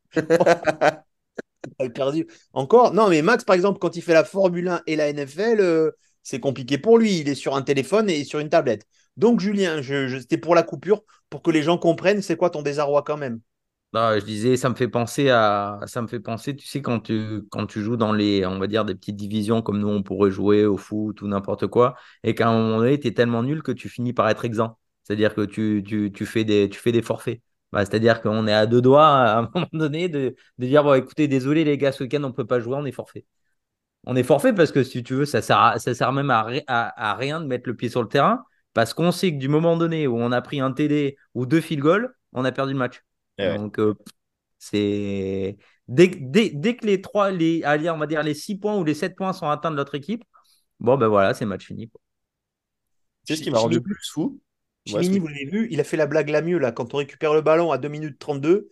[1.77, 2.27] Pas perdu.
[2.53, 5.59] Encore, non, mais Max, par exemple, quand il fait la Formule 1 et la NFL,
[5.59, 7.19] euh, c'est compliqué pour lui.
[7.19, 8.85] Il est sur un téléphone et sur une tablette.
[9.17, 13.03] Donc, Julien, c'était pour la coupure, pour que les gens comprennent c'est quoi ton désarroi
[13.03, 13.39] quand même?
[13.93, 16.99] Non, je disais, ça me fait penser à, ça me fait penser, tu sais, quand
[17.01, 20.01] tu, quand tu joues dans les, on va dire, des petites divisions comme nous, on
[20.01, 23.43] pourrait jouer au foot ou n'importe quoi, et qu'à un moment donné, tu es tellement
[23.43, 24.79] nul que tu finis par être exempt.
[25.03, 27.39] C'est-à-dire que tu, tu, tu fais des, tu fais des forfaits.
[27.71, 30.95] Bah, c'est-à-dire qu'on est à deux doigts à un moment donné de, de dire, bon,
[30.95, 33.25] écoutez, désolé les gars, ce week-end, on ne peut pas jouer, on est forfait.
[34.05, 37.15] On est forfait parce que si tu veux, ça sert, ça sert même à, à
[37.15, 38.43] rien de mettre le pied sur le terrain,
[38.73, 41.61] parce qu'on sait que du moment donné où on a pris un TD ou deux
[41.61, 43.01] field goals, on a perdu le match.
[43.37, 43.59] Eh ouais.
[43.59, 43.95] Donc, euh,
[44.59, 45.57] c'est
[45.87, 48.77] dès, que- dès, dès que les trois, les, allez, on va dire les 6 points
[48.77, 50.23] ou les 7 points sont atteints de l'autre équipe,
[50.79, 51.91] bon, ben voilà, c'est match fini.
[53.25, 54.41] sais ce qui m'a rendu Chimini, plus fou?
[54.85, 56.71] Chimini, vous l'avez vu, il a fait la blague la mieux là.
[56.71, 58.69] Quand on récupère le ballon à 2 minutes 32,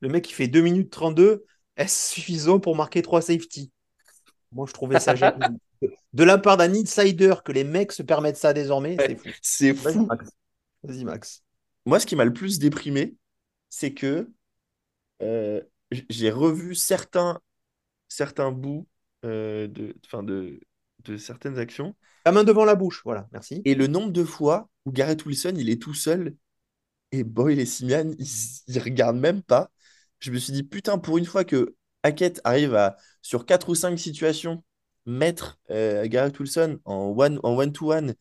[0.00, 1.44] le mec il fait 2 minutes 32,
[1.76, 3.72] est-ce suffisant pour marquer 3 safety?
[4.52, 5.58] Moi, je trouvais ça génial.
[6.14, 8.96] De la part d'un insider que les mecs se permettent ça désormais,
[9.42, 10.08] c'est fou.
[10.82, 11.04] Vas-y.
[11.04, 11.42] Max.
[11.86, 13.16] Moi, ce qui m'a le plus déprimé,
[13.68, 14.30] c'est que
[15.22, 15.60] euh,
[16.08, 17.40] j'ai revu certains,
[18.08, 18.86] certains bouts
[19.24, 20.60] euh, de, de,
[21.04, 23.62] de certaines actions La main devant la bouche, voilà, merci.
[23.64, 26.34] et le nombre de fois où Garrett Wilson, il est tout seul
[27.12, 28.26] et Boyle et Simian, ils,
[28.66, 29.70] ils regardent même pas.
[30.20, 33.74] Je me suis dit, putain, pour une fois que Hackett arrive à, sur quatre ou
[33.74, 34.64] cinq situations,
[35.06, 38.14] mettre euh, Garrett Wilson en one, en one-to-one,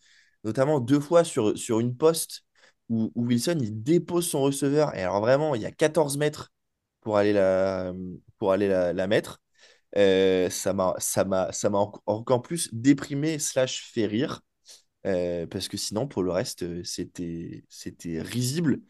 [0.43, 2.43] notamment deux fois sur, sur une poste
[2.89, 4.96] où, où Wilson, il dépose son receveur.
[4.96, 6.52] Et alors vraiment, il y a 14 mètres
[7.02, 7.93] pour aller la,
[8.38, 9.41] pour aller la, la mettre.
[9.98, 10.96] Euh, ça m'a,
[12.06, 14.41] encore plus déprimé slash fait rire.
[15.06, 17.63] Euh, parce que sinon, pour le reste, euh, c'était,
[18.22, 18.82] risible.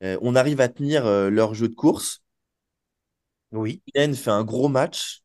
[0.00, 2.22] On arrive à tenir leur jeu de course.
[3.50, 3.82] Oui.
[3.94, 5.22] Allen fait un gros match.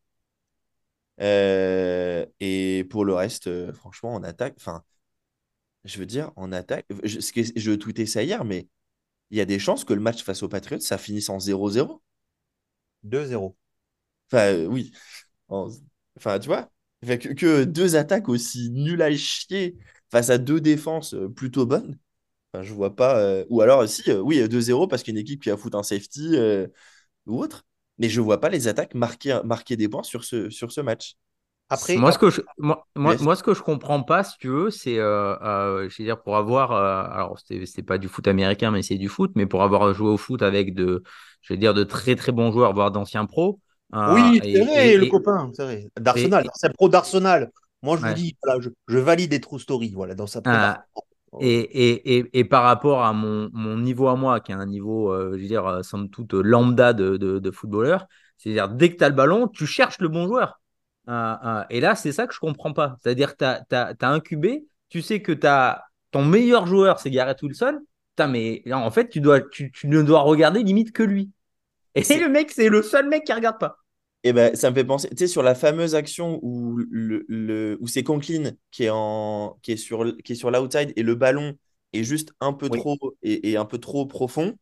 [1.21, 4.83] Euh, et pour le reste, euh, franchement, en attaque, enfin,
[5.83, 8.67] je veux dire, en attaque, je, ce que- je tweetais ça hier, mais
[9.31, 12.03] il y a des chances que le match face aux Patriots, ça finisse en 0-0.
[13.03, 13.57] 2-0.
[14.31, 14.93] Enfin, euh, oui.
[15.49, 15.69] En-
[16.17, 16.71] Enfin, tu vois,
[17.05, 19.77] Fait que, que deux attaques aussi nulles à chier
[20.11, 21.97] face à deux défenses euh, plutôt bonnes.
[22.53, 23.19] Enfin, je vois pas.
[23.19, 26.37] euh, Ou alors, si, euh, oui, 2-0 parce qu'une équipe qui a foutu un safety
[27.25, 27.65] ou autre.
[27.99, 31.15] Mais je vois pas les attaques marquer, marquer des points sur ce, sur ce match.
[31.69, 33.19] Après, Moi, ce que je, moi, moi, Yes.
[33.19, 36.21] moi, ce que je comprends pas, si tu veux, c'est, euh, euh, je veux dire,
[36.21, 39.45] pour avoir, euh, alors, c'était c'était pas du foot américain, mais c'est du foot, mais
[39.47, 41.03] pour avoir joué au foot avec de,
[41.41, 43.59] je veux dire, de très, très bons joueurs, voire d'anciens pros,
[43.95, 45.87] euh, oui, c'est vrai, et- le et- copain, c'est vrai.
[45.99, 47.51] D'Arsenal, c'est pro d'Arsenal.
[47.81, 50.85] Moi, je vous dis, voilà, je, je valide des true stories, voilà, dans sa Ah.
[51.39, 54.65] Et, et, et, et par rapport à mon, mon niveau à moi, qui est un
[54.65, 58.91] niveau, euh, je veux dire, euh, somme toute lambda de, de, de footballeur, c'est-à-dire dès
[58.91, 60.59] que tu as le ballon, tu cherches le bon joueur.
[61.09, 62.97] Euh, euh, et là, c'est ça que je comprends pas.
[63.01, 64.45] C'est-à-dire que tu as, un QB,
[64.89, 67.79] tu sais que as, ton meilleur joueur, c'est Garrett Wilson.
[68.15, 71.31] Putain, mais là, en fait, tu, dois, tu, tu ne dois regarder limite que lui.
[71.95, 73.77] Et C'est- le mec, c'est le seul mec qui regarde pas.
[74.23, 77.77] Et ben, ça me fait penser, tu sais, sur la fameuse action où, le, le-
[77.81, 81.15] où c'est Conklin qui est, en, qui est sur, qui est sur l'outside et le
[81.15, 81.57] ballon
[81.91, 82.79] est juste un peu Oui.
[82.79, 84.57] trop et, et un peu trop profond.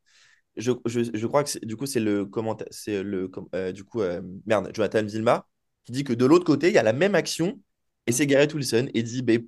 [0.58, 4.02] Je, je, je crois que du coup, c'est le commenta- c'est le euh, du coup,
[4.02, 5.48] euh, merde, Jonathan Vilma
[5.86, 7.60] qui dit que de l'autre côté, il y a la même action
[8.08, 9.48] et c'est Garrett Wilson et dit, ben,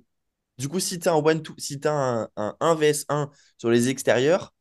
[0.58, 2.28] du coup, si tu as un one two, si un
[2.60, 4.53] 1 vs 1 sur les extérieurs,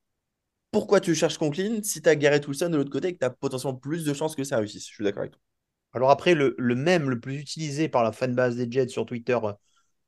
[0.74, 3.26] pourquoi tu cherches Conklin si tu as Garrett Wilson de l'autre côté et que tu
[3.26, 4.88] as potentiellement plus de chances que ça réussisse?
[4.90, 5.42] Je suis d'accord avec toi.
[5.94, 9.38] Alors après, le, le mème le plus utilisé par la fanbase des Jets sur Twitter,
[9.44, 9.54] euh,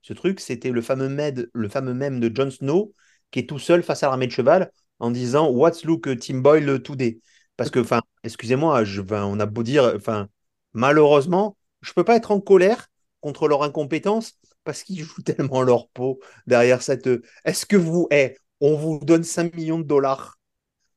[0.01, 2.93] ce truc, c'était le fameux, med- le fameux mème de Jon Snow
[3.31, 6.39] qui est tout seul face à l'armée de cheval en disant What's look uh, Tim
[6.39, 7.19] Boyle today?
[7.57, 10.29] Parce que, enfin, excusez-moi, on a beau dire, enfin,
[10.73, 12.87] malheureusement, je peux pas être en colère
[13.21, 17.09] contre leur incompétence parce qu'ils jouent tellement leur peau derrière cette.
[17.45, 20.37] Est-ce que vous, eh, on vous donne 5 millions de dollars?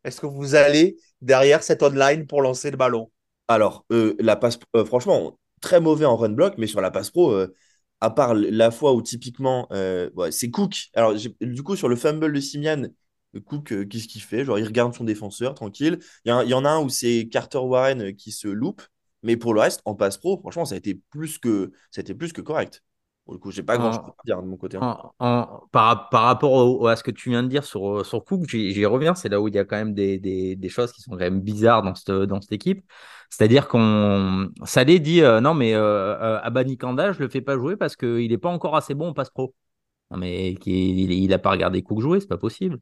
[0.04, 3.10] Est-ce que vous allez derrière cette online pour lancer le ballon?
[3.48, 7.10] Alors, euh, la passe, euh, franchement, très mauvais en run block, mais sur la passe
[7.10, 7.54] pro, euh,
[8.00, 10.88] à part la fois où typiquement, euh, c'est Cook.
[10.94, 12.84] Alors, du coup, sur le fumble de Simian,
[13.46, 14.44] Cook, qu'est-ce qu'il fait?
[14.44, 15.98] Genre, il regarde son défenseur, tranquille.
[16.24, 18.82] Il y, en- a un où c'est Carter Warren qui se loupe,
[19.22, 22.02] mais pour le reste, en passe pro, franchement, ça a été plus que, ça a
[22.02, 22.82] été plus que correct.
[23.28, 24.78] Pour le coup, j'ai pas grand-chose En- à dire de mon côté.
[24.78, 24.96] hein.
[25.18, 28.24] En- en- par, par rapport au- à ce que tu viens de dire sur, sur
[28.24, 29.14] Cook, j'y reviens.
[29.14, 31.18] C'est là où il y a quand même des, des, des choses qui sont quand
[31.18, 32.82] même bizarres dans cette, dans cette équipe.
[33.28, 34.48] C'est-à-dire qu'on.
[34.64, 35.80] Salé dit euh, non, mais euh,
[36.18, 39.08] euh, Abani Kanda, je le fais pas jouer parce qu'il n'est pas encore assez bon
[39.08, 39.54] en passe pro.
[40.10, 42.80] Non, mais il, il a pas regardé Cook jouer, c'est pas possible.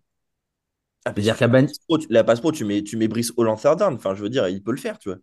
[1.05, 1.67] Ah, sur la qu'Abani.
[1.69, 3.95] passe pro, tu- la passe pro, tu mets, tu mets Brice down.
[3.95, 5.19] Enfin, je veux dire, il peut le faire, tu vois.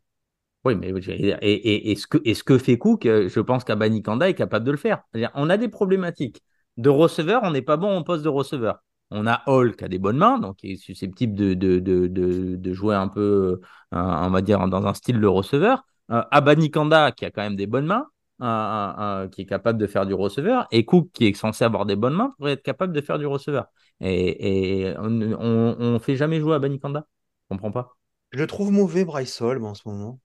[0.66, 3.64] Oui, mais et, et, et ce que, et ce que fait Cook, euh, je pense
[3.66, 5.04] qu'Abani Kanda est capable de le faire.
[5.36, 6.42] On a des problématiques.
[6.78, 8.80] De receveur, on n'est pas bon en poste de receveur.
[9.12, 12.08] On a Hall qui a des bonnes mains, donc qui est susceptible de, de, de,
[12.56, 13.60] de, jouer un peu,
[13.94, 15.84] euh, on va dire, dans un style de receveur.
[16.12, 18.08] Euh, Abani Kanda qui a quand même des bonnes mains,
[18.42, 20.68] euh, qui est capable de faire du receveur.
[20.72, 23.28] Et Cook qui est censé avoir des bonnes mains pourrait être capable de faire du
[23.28, 23.66] receveur.
[24.00, 27.06] Et, et on ne fait jamais jouer Abani Kanda.
[27.44, 27.96] Je comprends pas.
[28.32, 30.20] Je trouve mauvais, Bryce en ce moment.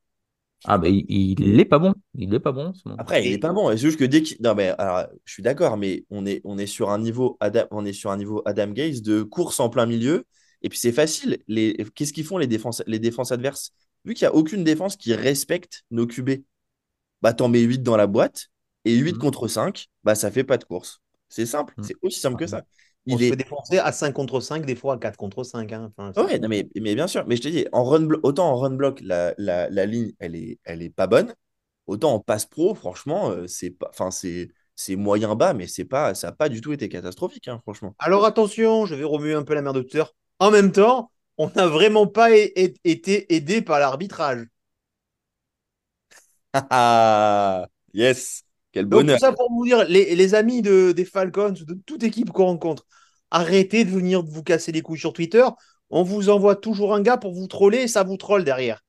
[0.65, 1.07] Ah, ben il,
[1.41, 1.95] il est pas bon.
[2.15, 2.89] Il est pas bon ce.
[2.99, 3.71] Après, il Et- est pas bon.
[3.71, 4.37] C'est juste que dès qu'il.
[4.41, 7.65] Non, mais alors, je suis d'accord, mais on est, on est sur un niveau Adam,
[7.71, 10.25] on est sur un niveau Adam Gaze de course en plein milieu.
[10.63, 11.39] Et puis c'est facile.
[11.47, 11.77] Les...
[11.95, 13.73] Qu'est-ce qu'ils font les défenses, les défenses adverses?
[14.05, 16.31] Vu qu'il n'y a aucune défense qui respecte nos QB,
[17.23, 18.49] bah t'en mets 8 dans la boîte
[18.85, 19.19] et 8 Mhm.
[19.19, 21.01] contre 5, bah ça fait pas de course.
[21.29, 21.85] C'est simple, Mhm.
[21.85, 22.65] c'est aussi simple que ça.
[23.09, 23.33] On Il se est...
[23.33, 25.73] fait défoncer à 5 contre 5, des fois à 4 contre 5.
[25.73, 25.93] hein.
[25.99, 28.57] Enfin, Ouais, non, mais, mais bien sûr, mais je te dis, en run autant en
[28.57, 31.33] run block, la, la, la ligne, elle est, elle est pas bonne.
[31.87, 35.85] Autant en passe pro, franchement, euh, c'est pas, enfin, c'est, c'est moyen bas, mais c'est
[35.85, 37.97] pas, ça n'a pas du tout été catastrophique, hein, franchement.
[38.01, 40.03] Alors attention, je vais remuer un peu la merde de Twitter.
[40.41, 44.47] En même temps, on n'a vraiment pas été aidé par l'arbitrage.
[46.71, 48.43] Ah, yes,
[48.79, 49.19] quel Donc bonheur.
[49.19, 52.47] tout ça pour vous dire, les, les amis de, des Falcons, de toute équipe qu'on
[52.47, 52.87] rencontre,
[53.31, 55.45] arrêtez de venir vous casser les couilles sur Twitter.
[55.91, 58.83] On vous envoie toujours un gars pour vous troller et ça vous troll derrière.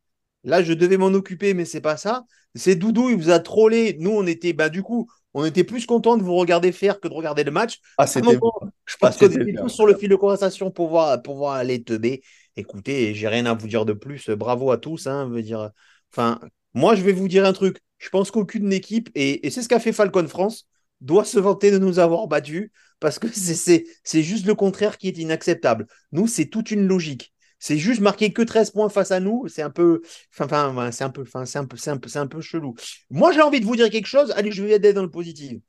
[0.43, 2.23] Là, je devais m'en occuper, mais c'est pas ça.
[2.55, 3.97] C'est Doudou, il vous a trollé.
[3.99, 7.07] Nous, on était, bah, du coup, on était plus contents de vous regarder faire que
[7.07, 7.79] de regarder le match.
[7.97, 8.53] Ah, c'était moment,
[8.85, 11.35] je Ah, pense qu'on c'était était tous sur le fil de conversation pour voir, pour
[11.35, 12.21] voir aller teubé.
[12.55, 14.29] Écoutez, j'ai rien à vous dire de plus.
[14.29, 15.07] Bravo à tous.
[15.07, 15.71] Hein, veut dire,
[16.11, 16.39] enfin,
[16.73, 17.79] moi, je vais vous dire un truc.
[17.99, 20.67] Je pense qu'aucune équipe, et, c'est ce qu'a fait Falcon France,
[21.01, 23.85] doit se vanter de nous avoir battus parce que c'est-
[24.23, 25.87] juste le contraire qui est inacceptable.
[26.11, 27.33] Nous, c'est toute une logique.
[27.59, 32.41] C'est juste marquer que 13 points face à nous, c'est un peu, c'est un peu,
[32.41, 32.75] chelou.
[33.09, 34.31] Moi, j'ai envie de vous dire quelque chose.
[34.31, 35.61] Allez, je vais aider dans le positif.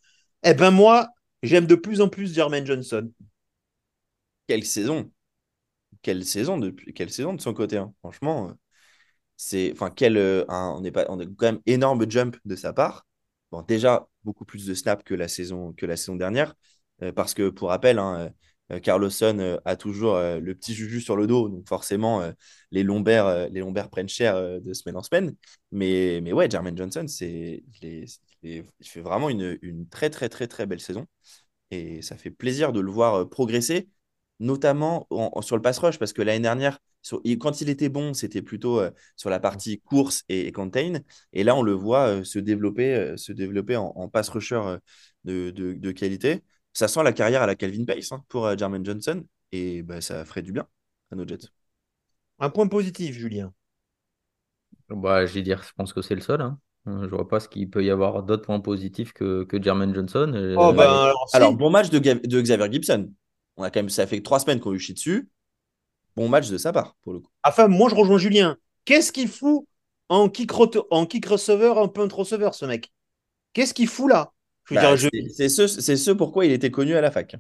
[0.45, 1.09] Eh ben moi,
[1.43, 3.11] j'aime de plus en plus Jermaine Johnson.
[4.47, 5.11] Quelle saison.
[6.03, 7.93] Quelle saison depuis, quelle saison de son côté, hein.
[8.01, 8.53] Franchement, euh,
[9.43, 12.73] c'est, enfin, quel, euh, un- on pas, on a quand même énorme jump de sa
[12.73, 13.07] part.
[13.51, 16.55] Bon, déjà beaucoup plus de snaps que la saison, que la saison dernière,
[17.03, 18.31] euh, parce que pour rappel, hein,
[18.73, 22.23] euh, Carlosson a toujours le petit juju sur le dos, donc forcément
[22.71, 25.35] les lombaires, les lombaires prennent cher de semaine en semaine.
[25.73, 30.67] Mais, mais ouais, Jermaine Johnson, c'est, il fait, vraiment une, une très, très, très, très
[30.67, 31.07] belle saison.
[31.71, 33.89] Et ça fait plaisir de le voir progresser,
[34.41, 35.07] notamment
[35.43, 36.79] sur le pass rush, parce que l'année dernière,
[37.39, 41.01] quand il était bon, c'était plutôt euh, sur la partie course et, contain.
[41.33, 44.77] Et là, on le voit euh, se développer, se développer en, pass rusher
[45.25, 46.43] de, qualité.
[46.73, 49.25] Ça sent la carrière à la Calvin Pace hein, pour Jermaine Johnson.
[49.53, 50.67] Et bah, ça ferait du bien
[51.11, 51.49] à nos Jets.
[52.39, 53.53] Un point positif, Julien.
[54.89, 56.41] Bah, je vais dire, je pense que c'est le seul.
[56.41, 56.59] Hein.
[56.87, 60.55] Je vois pas ce qu'il peut y avoir d'autres points positifs que, que Jermaine Johnson.
[60.57, 63.13] Oh, ben, alors, bon match de, de, Xavier Gibson.
[63.57, 65.29] On a quand même, ça fait trois semaines qu'on lui chie dessus.
[66.21, 67.31] Bon match de sa part, pour le coup.
[67.43, 68.59] Enfin, moi, je rejoins Julien.
[68.85, 69.65] Qu'est-ce qu'il fout
[70.11, 70.51] en kick,
[70.91, 72.93] en kick receiver, un punt receiver, ce mec?
[73.55, 74.31] Qu'est-ce qu'il fout là?
[74.71, 74.95] Bah,
[75.35, 77.37] C'est ce, ce pourquoi il était connu à la fac.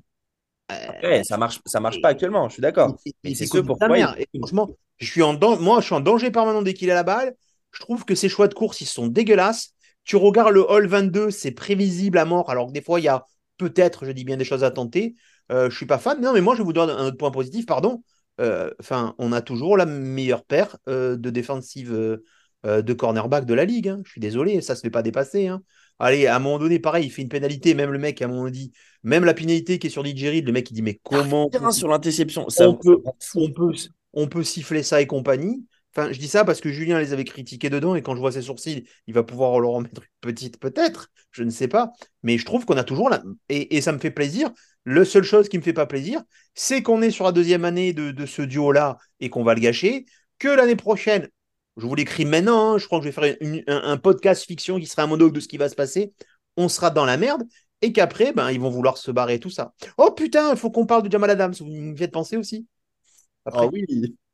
[1.05, 2.97] Euh, ça marche, ça marche pas actuellement, je suis d'accord.
[3.23, 3.99] Mais c'est ce pourquoi.
[4.39, 7.35] franchement, je suis en moi, je suis en danger permanent dès qu'il a la balle.
[7.73, 9.75] Je trouve que ses choix de course, ils sont dégueulasses.
[10.05, 13.09] Tu regardes le Hall 22, c'est prévisible à mort, alors que des fois, il y
[13.09, 13.27] a
[13.59, 15.15] peut-être, je dis bien, des choses à tenter.
[15.53, 16.21] Euh, je suis pas fan.
[16.21, 18.03] Non, mais moi, je vais vous donner un autre point positif, pardon.
[18.41, 22.21] Euh, enfin, on a toujours la meilleure paire euh, de défensive
[22.65, 23.89] de cornerback de la ligue.
[23.89, 24.03] Hein.
[24.05, 25.47] Je suis désolé, ça se fait pas dépasser.
[25.47, 25.63] Hein.
[25.99, 27.75] Allez, à un moment donné, pareil, il fait une pénalité.
[27.75, 28.73] Même le mec, à un moment dit,
[29.03, 31.49] même la pénalité qui est sur DJ le mec, il dit, mais comment.
[31.73, 32.99] sur l'interception, on, peut,
[33.35, 33.73] on, peut,
[34.13, 35.65] on peut siffler ça et compagnie.
[35.95, 38.31] Enfin, je dis ça parce que Julien les avait critiqués dedans et quand je vois
[38.33, 41.93] ses sourcils, il va pouvoir leur en mettre une petite, peut-être, je ne sais pas.
[42.23, 44.51] Mais je trouve qu'on a toujours là, et, ça me fait plaisir.
[44.87, 46.23] La seule chose qui me fait pas plaisir,
[46.55, 50.07] c'est qu'on est sur la deuxième année de, ce duo-là et qu'on va le gâcher.
[50.39, 51.29] Que l'année prochaine,
[51.77, 54.87] je vous l'écris maintenant, hein, je crois que je vais faire un, podcast fiction qui
[54.87, 56.13] sera un monologue de ce qui va se passer.
[56.57, 57.43] On sera dans la merde
[57.83, 59.73] et qu'après, ben, ils vont vouloir se barrer tout ça.
[59.99, 61.55] Oh putain, il faut qu'on parle de Jamal Adams.
[61.59, 62.67] Vous me faites penser aussi
[63.45, 63.85] Ah oui.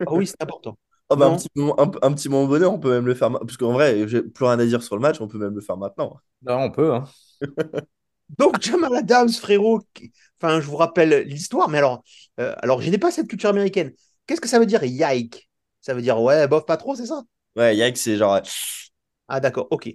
[0.01, 0.77] Ah oui, c'est important.
[1.09, 3.31] Oh bah, un, petit moment, un, petit moment bonheur, on peut même le faire.
[3.31, 5.61] Parce qu'en vrai, j'ai plus rien à dire sur le match, on peut même le
[5.61, 6.17] faire maintenant.
[6.43, 6.95] Non, on peut.
[6.95, 7.05] Hein.
[8.39, 9.83] Donc, Jamal Adams, frérot,
[10.41, 12.03] enfin, je vous rappelle l'histoire, mais alors,
[12.41, 13.93] euh, alors je n'ai pas cette culture américaine.
[14.27, 15.49] Qu'est-ce que ça veut dire, yike?
[15.81, 17.23] Ça veut dire, ouais, bof, pas trop, c'est ça?
[17.55, 18.41] Ouais, yike, c'est genre.
[19.29, 19.89] Ah, d'accord, ok.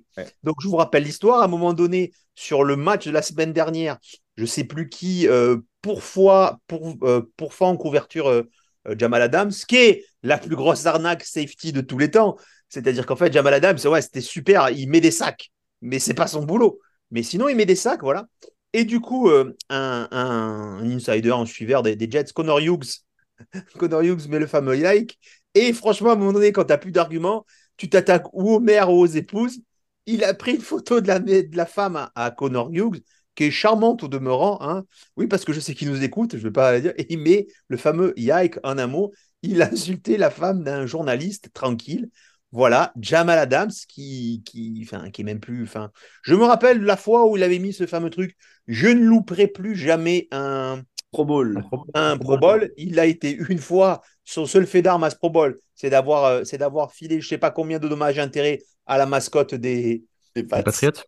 [0.44, 1.42] Donc, je vous rappelle l'histoire.
[1.42, 3.98] À un moment donné, sur le match de la semaine dernière,
[4.36, 8.50] je sais plus qui, euh, pour fois, pour, euh, en couverture euh,
[8.98, 12.38] Jamal Adams, qui est la plus grosse arnaque safety de tous les temps.
[12.70, 16.28] C'est-à-dire qu'en fait, Jamal Adams, ouais, c'était super, il met des sacs, mais c'est pas
[16.28, 16.80] son boulot.
[17.12, 18.28] Mais sinon, il met des sacs, voilà.
[18.74, 23.04] Et du coup, euh, un, insider, un suiveur des, Jets, Connor Hughes,
[23.78, 25.20] Connor Hughes met le fameux like.
[25.54, 28.60] Et franchement, à un moment donné, quand tu n'as plus d'arguments, tu t'attaques ou aux
[28.60, 29.62] mères ou aux épouses.
[30.06, 33.02] Il a pris une photo de la, de la femme à, à Connor Hughes
[33.42, 34.60] qui est charmante au demeurant.
[34.62, 34.86] Hein.
[35.18, 36.94] Oui, parce que je sais qu'il nous écoute, je ne vais pas dire.
[36.98, 39.12] Et il met le fameux Yike en un mot.
[39.42, 42.10] Il a insulté la femme d'un journaliste tranquille.
[42.52, 45.64] Voilà, Jamal Adams, qui, qui, enfin, qui est même plus.
[45.64, 45.90] Enfin,
[46.22, 48.38] je me rappelle la fois où il avait mis ce fameux truc.
[48.68, 51.64] Je ne louperai plus jamais un Pro Bowl.
[51.96, 52.70] Un Pro Bowl.
[52.78, 54.02] Il a été une fois.
[54.24, 57.26] Son seul fait d'arme à ce Pro Bowl, c'est d'avoir, euh, c'est d'avoir filé je
[57.26, 60.04] ne sais pas combien de dommages intérêts à la mascotte des,
[60.36, 61.08] des Patriotes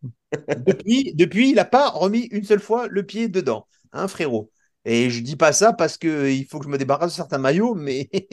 [1.16, 4.52] depuis, il n'a pas remis une seule fois le pied dedans, hein, frérot.
[4.86, 7.76] Et je dis pas ça parce qu'il faut que je me débarrasse de certains maillots,
[7.76, 8.10] mais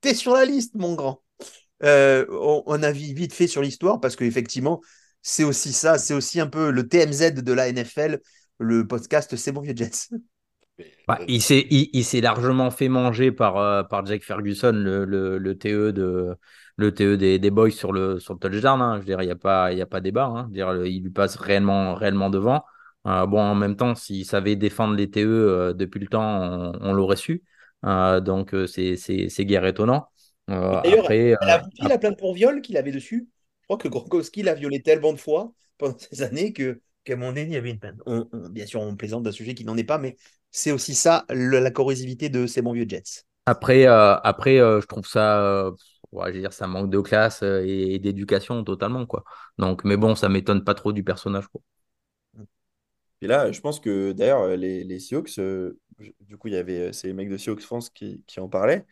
[0.00, 1.22] t'es sur la liste, mon grand.
[1.82, 4.80] Euh, on, a vite fait sur l'histoire parce qu'effectivement,
[5.22, 8.20] c'est aussi ça, c'est aussi un peu le TMZ de la NFL,
[8.58, 10.08] le podcast C'est bon vieux Jets.
[11.06, 15.04] Bah, il s'est il, largement fait manger par, euh, par Jake Ferguson, le,
[15.38, 16.36] le, TE de,
[16.76, 18.80] le TE des, des boys sur le, sur le touchdown.
[18.80, 18.94] Hein.
[18.96, 20.26] Je veux dire, il n'y a, pas, y a pas débat.
[20.26, 20.46] Hein.
[20.48, 22.64] Je dire, il lui passe réellement, réellement devant.
[23.06, 26.92] Euh, bon, en même temps, s'il savait défendre les TE euh, depuis le temps, on,
[26.92, 27.42] l'aurait su.
[27.84, 30.08] Euh, donc, c'est guère étonnant.
[30.48, 33.28] D'ailleurs, elle a abouti la plainte pour viol qu'il avait dessus.
[33.62, 37.30] Je crois que Gronkowski l'a violé tellement de fois pendant ces années que qu'à mon
[37.30, 37.96] avis, il y avait une plainte.
[38.50, 40.16] bien sûr, on plaisante d'un sujet qui n'en est pas, mais
[40.50, 43.24] c'est aussi ça, la corrosivité de ces bons vieux Jets.
[43.46, 45.70] Après, après je trouve ça
[46.26, 49.24] je veux dire, ça manque de classe euh, et, d'éducation totalement, quoi.
[49.58, 51.60] Donc, mais bon, ça m'étonne pas trop du personnage, quoi.
[53.20, 55.78] Et là, je pense que d'ailleurs, euh, les, les Seahawks, euh,
[56.20, 58.84] du coup, il y avait ces mecs de Seahawks France qui, qui en parlaient.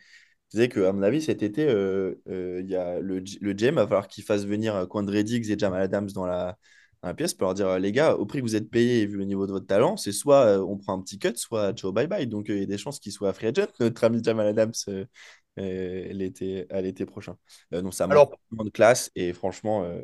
[0.51, 4.23] Disaient qu'à mon avis, cet été, il y a le, le GM va falloir qu'il
[4.23, 6.57] fasse venir Quandre Diggs et Jamal Adams dans la,
[7.01, 9.25] la pièce pour leur dire les gars, au prix que vous êtes payés vu le
[9.25, 12.27] niveau de votre talent, c'est soit on prend un petit cut, soit ciao bye bye.
[12.27, 14.73] Donc il y a des chances qu'il soit free agent, notre ami Jamal Adams
[15.57, 17.37] l'été, à l'été prochain.
[17.73, 20.01] Euh, donc ça manque de classe et franchement, euh,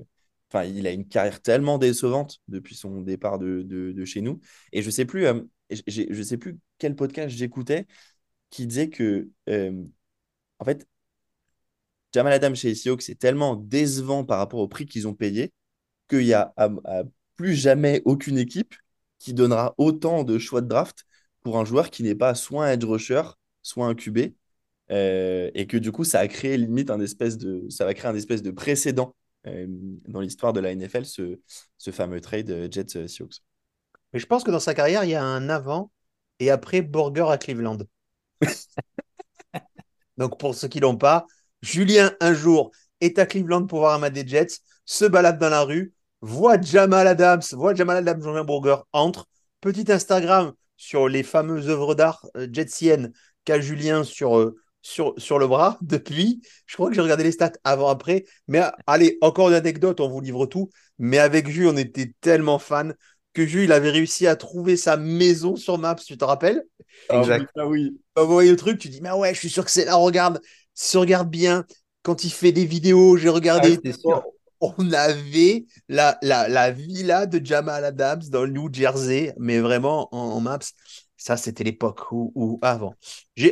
[0.49, 4.39] enfin il a une carrière tellement décevante depuis son départ de, de, chez nous.
[4.71, 5.41] Et je sais plus, euh,
[5.87, 7.87] je sais plus quel podcast j'écoutais
[8.49, 10.87] qui disait que en fait
[12.13, 15.53] Jamal Adams chez Seahawks c'est tellement décevant par rapport au prix qu'ils ont payé
[16.09, 16.69] qu'il y a à,
[17.35, 18.75] plus jamais aucune équipe
[19.19, 21.05] qui donnera autant de choix de draft
[21.41, 23.21] pour un joueur qui n'est pas soit un edge rusher,
[23.61, 24.33] soit un QB.
[24.91, 28.09] Euh, et que du coup, ça a créé limite un espèce de, ça va créer
[28.09, 29.15] un espèce de précédent
[29.47, 29.67] euh,
[30.07, 31.39] dans l'histoire de la NFL, ce,
[31.77, 33.41] ce fameux trade euh, Jets-Seahawks.
[34.13, 35.91] Mais je pense que dans sa carrière, il y a un avant
[36.39, 37.77] et après Burger à Cleveland.
[40.17, 41.27] Donc pour ceux qui l'ont pas,
[41.61, 45.49] Julien un jour est à Cleveland pour voir un match des Jets, se balade dans
[45.49, 49.27] la rue, voit Jamal Adams, voit Jamal Adams Julien Burger entre,
[49.61, 53.13] petit Instagram sur les fameuses œuvres d'art jetsiennes
[53.45, 56.41] qu'a Julien sur, euh, sur, sur le bras depuis.
[56.65, 58.25] Je crois que j'ai regardé les stats avant-après.
[58.47, 60.69] Mais ah, allez, encore une anecdote, on vous livre tout.
[60.97, 62.89] Mais avec Jules, on était tellement fans
[63.33, 66.63] que Jules, il avait réussi à trouver sa maison sur Maps, tu te rappelles?
[67.09, 67.49] Exact.
[67.57, 67.99] Ah oui.
[68.17, 70.41] Vous voyez le truc, tu dis, mais ouais, je suis sûr que c'est là, regarde,
[70.73, 71.65] si on regarde bien,
[72.01, 73.79] quand il fait des vidéos, j'ai regardé,
[74.11, 74.23] Ah,
[74.61, 80.13] on avait la, la, la villa de Jamal Adams dans le New Jersey, mais vraiment
[80.13, 80.59] en, en Maps.
[81.19, 82.95] Ça, c'était l'époque où avant.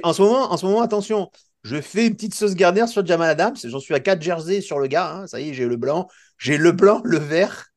[0.03, 1.29] En ce moment, en ce moment, attention,
[1.63, 3.55] je fais une petite sauce Gardner sur Jamal Adams.
[3.63, 5.13] J'en suis à 4 jerseys sur le gars.
[5.15, 5.27] hein.
[5.27, 7.67] Ça y est, j'ai le blanc, j'ai le blanc, le vert,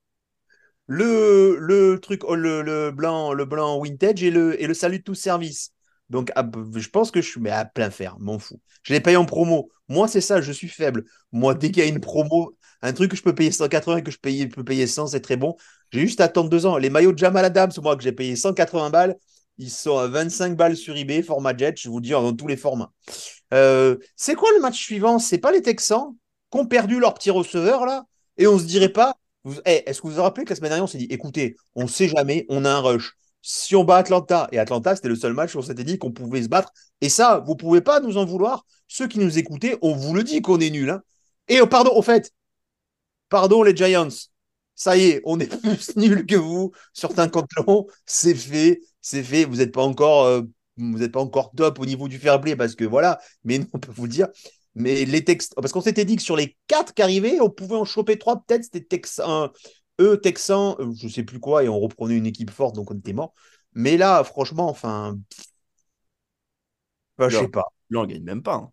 [0.86, 4.98] le, le truc, oh, le, le blanc, le blanc vintage et le, et le salut
[4.98, 5.72] de tout service.
[6.08, 6.32] Donc,
[6.76, 8.60] je pense que je suis mais à plein fer, m'en fous.
[8.82, 9.70] Je l'ai payé en promo.
[9.88, 11.04] Moi, c'est ça, je suis faible.
[11.32, 14.02] Moi, dès qu'il y a une promo, un truc que je peux payer 180 et
[14.02, 15.56] que je paye- peux payer 100, c'est très bon.
[15.92, 16.78] J'ai juste à attendre deux ans.
[16.78, 19.16] Les maillots de Jamal Adams, moi, que j'ai payé 180 balles,
[19.60, 22.56] ils sont à 25 balles sur eBay, format jet, je vous dis, dans tous les
[22.56, 22.92] formats.
[23.52, 25.18] Euh, c'est quoi le match suivant?
[25.18, 26.14] C'est pas les Texans
[26.50, 28.06] qui ont perdu leur petit receveur, là?
[28.38, 29.16] Et on se dirait pas,
[29.66, 31.86] Eh, est-ce que vous vous rappelez que la semaine dernière, on s'est dit, écoutez, on
[31.86, 33.12] sait jamais, on a un rush.
[33.42, 36.12] Si on bat Atlanta, et Atlanta, c'était le seul match où on s'était dit qu'on
[36.12, 38.64] pouvait se battre, et ça, vous pouvez pas nous en vouloir.
[38.88, 40.90] Ceux qui nous écoutaient, on vous le dit qu'on est nul.
[40.90, 41.02] Hein.
[41.48, 42.32] Et oh, pardon, au fait,
[43.28, 44.08] pardon les Giants,
[44.74, 46.72] ça y est, on est plus nuls que vous.
[46.94, 47.30] Certains
[47.66, 49.44] long, c'est fait, c'est fait.
[49.44, 50.42] Vous n'êtes pas encore, euh,
[50.76, 53.18] vous n'êtes pas encore top au niveau du fair play parce que voilà.
[53.44, 54.28] Mais nous, on peut vous le dire.
[54.74, 57.76] Mais les textes, parce qu'on s'était dit que sur les quatre qui arrivaient, on pouvait
[57.76, 58.42] en choper trois.
[58.46, 59.50] Peut-être c'était Texan,
[60.00, 62.96] eux Texans, euh, je sais plus quoi, et on reprenait une équipe forte, donc on
[62.98, 63.34] était mort.
[63.74, 65.16] Mais là, franchement, enfin,
[67.18, 67.66] bah, je sais pas.
[67.90, 68.54] Là, on gagne même pas.
[68.56, 68.72] hein.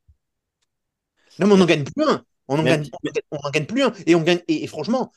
[1.40, 2.24] Non, mais on n'en gagne plus un.
[3.32, 3.94] On n'en gagne plus un.
[4.06, 4.42] Et on gagne.
[4.48, 5.12] Et, et franchement,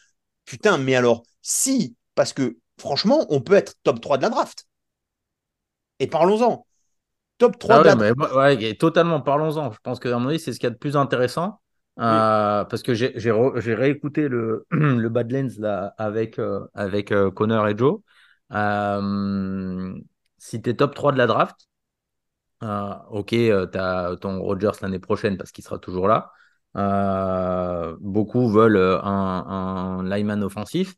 [0.45, 4.67] putain, mais alors, si, parce que franchement, on peut être top 3 de la draft.
[6.01, 6.67] Et parlons-en.
[7.39, 9.71] Top 3 Ah de la ouais, mais moi- ouais, et totalement, parlons-en.
[9.73, 11.61] Je pense que, à mon avis, c'est ce qu'il y a de plus intéressant.
[11.99, 17.77] Euh, parce que j'ai réécouté le, le Badlands là, avec, euh, avec euh, Connor et
[17.77, 18.01] Joe.
[20.39, 21.69] Si tu es top 3 de la draft,
[22.63, 26.33] ok, tu as ton Rogers l'année prochaine parce qu'il sera toujours là.
[28.01, 30.95] Beaucoup veulent un, un lineman offensif.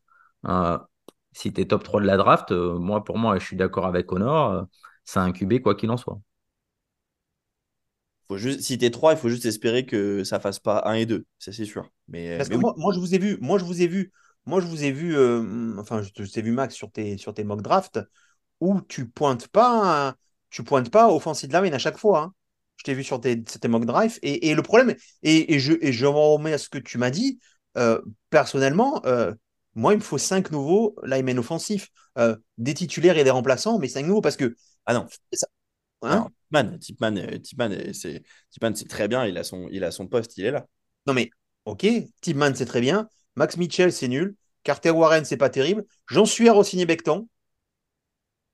[1.33, 3.87] Si tu es top 3 de la draft, euh, moi, pour moi, je suis d'accord
[3.87, 4.67] avec Connor,
[5.05, 6.21] c'est un QB quoi qu'il en soit.
[8.29, 11.07] Faut juste, si t'es 3, il faut juste espérer que ça fasse pas 1 et
[11.07, 11.91] 2, ça c'est sûr.
[12.09, 12.63] Mais, Parce mais que oui.
[12.63, 14.13] moi, moi, je vous ai vu, moi, je vous ai vu,
[14.47, 17.45] moi, je vous ai vu, euh, enfin, je, t'ai vu, Max, sur tes, sur tes
[17.45, 18.01] mock drafts,
[18.61, 20.17] où tu pointes pas,
[20.51, 22.21] tu pointes pas offensive line à chaque fois.
[22.23, 22.35] hein.
[22.77, 24.19] Je t'ai vu sur tes, sur tes mock drafts.
[24.23, 26.99] Et, et le problème, et, et je, et je m'en remets à ce que tu
[26.99, 27.39] m'as dit,
[27.77, 29.35] euh, personnellement, euh,
[29.75, 31.89] moi, il me faut cinq nouveaux linemen offensifs,
[32.19, 34.55] euh, des titulaires et des remplaçants, mais cinq nouveaux parce que.
[34.87, 35.07] Ah non.
[36.03, 36.29] Hein?
[36.51, 40.45] Non, Tipman, Tipman, c'est c'est très bien, il a, son, il a son poste, il
[40.45, 40.67] est là.
[41.07, 41.31] Non mais,
[41.65, 41.87] ok,
[42.21, 46.49] Tipman c'est très bien, Max Mitchell c'est nul, Carter Warren c'est pas terrible, j'en suis
[46.49, 47.29] à Rossini Becton,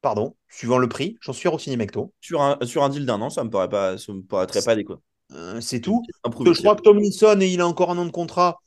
[0.00, 3.20] pardon, suivant le prix, j'en suis à Rossini Becton, Sur un, sur un deal d'un
[3.20, 5.00] an, ça me paraît pas, ça me paraîtrait pas adéquat.
[5.32, 6.02] Euh, c'est tout.
[6.24, 8.58] Je crois que Tomlinson, il a encore un an de contrat,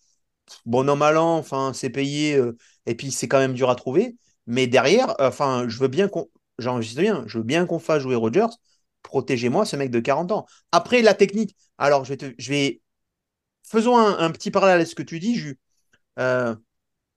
[0.66, 3.76] bon an mal an, enfin c'est payé, euh, et puis c'est quand même dur à
[3.76, 4.16] trouver,
[4.48, 6.30] mais derrière, euh, enfin je veux bien qu'on,
[6.62, 8.48] j'enregistre bien, je veux bien qu'on fasse jouer Rogers,
[9.04, 10.46] protégez-moi ce mec de 40 ans.
[10.72, 12.14] Après la technique, alors je
[12.50, 12.82] vais,
[13.64, 15.60] faisons un, petit parallèle à ce que tu dis, Jus.
[16.20, 16.56] Euh,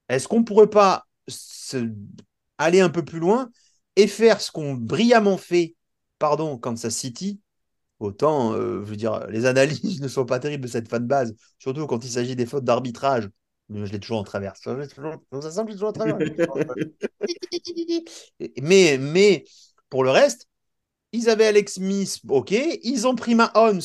[0.09, 1.07] Est-ce qu'on pourrait pas
[2.59, 3.51] aller un peu plus loin
[3.97, 5.77] et faire ce qu'ont brillamment fait,
[6.19, 7.41] pardon, Kansas City?
[8.01, 11.87] Autant, euh, je veux dire, les analyses ne sont pas terribles de cette fanbase, surtout
[11.87, 13.29] quand il s'agit des fautes d'arbitrage.
[13.69, 14.57] Mais Je l'ai toujours en travers.
[14.57, 15.15] Ça, toujours-
[15.53, 16.19] semble que je toujours en travers.
[18.61, 19.45] Mais, mais
[19.89, 20.47] pour le reste,
[21.13, 22.53] ils avaient Alex Smith, ok.
[22.83, 23.81] Ils ont pris Mahomes.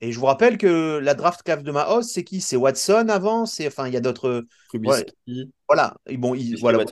[0.00, 2.40] Et je vous rappelle que la draft clave de Mahomes, c'est qui?
[2.40, 4.44] C'est Watson avant C'est enfin, il y a d'autres.
[4.68, 5.96] Trubisky, Voilà.
[6.06, 6.84] Et bon, ils, voilà.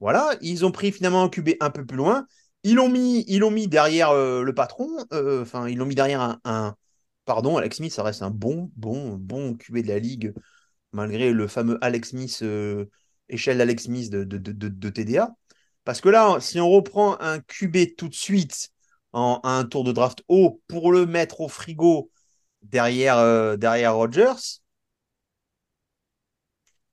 [0.00, 2.26] Voilà, ils ont pris finalement un QB un peu plus loin.
[2.64, 4.88] Ils l'ont mis, ils l'ont mis derrière euh, le patron.
[5.12, 6.74] euh, Enfin, ils l'ont mis derrière un, un-
[7.24, 10.34] Pardon, Alex Smith, ça reste un bon, bon, bon QB de la ligue,
[10.92, 12.86] malgré le fameux Alex Smith euh,
[13.28, 15.34] échelle d'Alex Smith de, de, de, de, TDA.
[15.84, 18.70] Parce que là, si on reprend un QB tout de suite
[19.12, 22.10] en un tour de draft haut pour le mettre au frigo
[22.62, 24.60] derrière, euh, derrière Rodgers.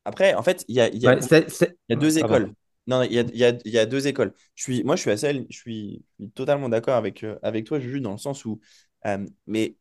[0.06, 2.54] Après, en fait, il y a, y a, y a deux écoles.
[2.88, 4.34] Non, il y a, y, a, y a, deux écoles.
[4.56, 8.02] Je suis, moi, je suis assez, je suis, totalement d'accord avec, euh, avec toi, Juju,
[8.02, 8.60] dans le sens où.
[9.06, 9.76] Euh, mais,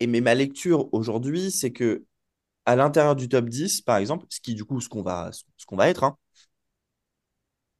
[0.00, 2.04] et, mais ma lecture aujourd'hui, c'est que
[2.66, 5.30] à l'intérieur du top 10, par exemple, ce qui, du coup, ce qu'on va,
[5.72, 6.16] va être, hein,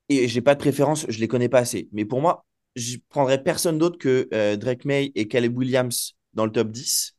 [0.08, 1.88] et j'ai pas de préférence, je les connais pas assez.
[1.92, 2.44] Mais pour moi,
[2.76, 7.16] je prendrais personne d'autre que euh, Drake May et Caleb Williams dans le top 10.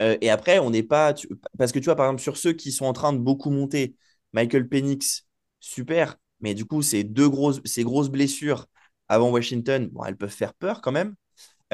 [0.00, 1.14] et après, on n'est pas.
[1.58, 3.96] parce que tu vois, par exemple, sur ceux qui sont en train de beaucoup monter,
[4.32, 5.26] Michael Penix,
[5.60, 6.16] super.
[6.40, 8.66] Mais du coup, ces deux grosses, ces grosses blessures
[9.08, 11.14] avant Washington, bon, elles peuvent faire peur quand même.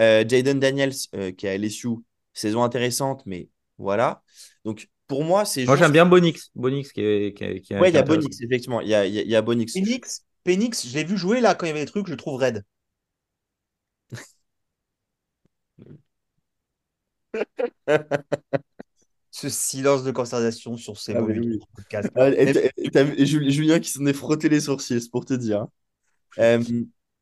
[0.00, 1.88] Euh, Jaden Daniels, euh, qui a LSU,
[2.34, 3.48] saison intéressante, mais
[3.80, 4.22] voilà.
[4.64, 6.50] Donc, pour moi, c'est Moi, j'aime bien Bonix.
[6.54, 7.34] Bonix qui est.
[7.34, 8.80] Qui, ouais, il y a Bonix, effectivement.
[8.80, 9.72] Il y a, y a Bonix.
[9.72, 12.16] Penix, Penix je l'ai vu jouer là quand il y avait des trucs, je le
[12.16, 12.64] trouve raide.
[19.30, 21.28] ce silence de concertation sur ces ah, mots
[22.16, 22.30] ah,
[23.24, 25.66] Julien qui s'en est frotté les sourcils, c'est pour te dire.
[26.38, 26.62] Euh,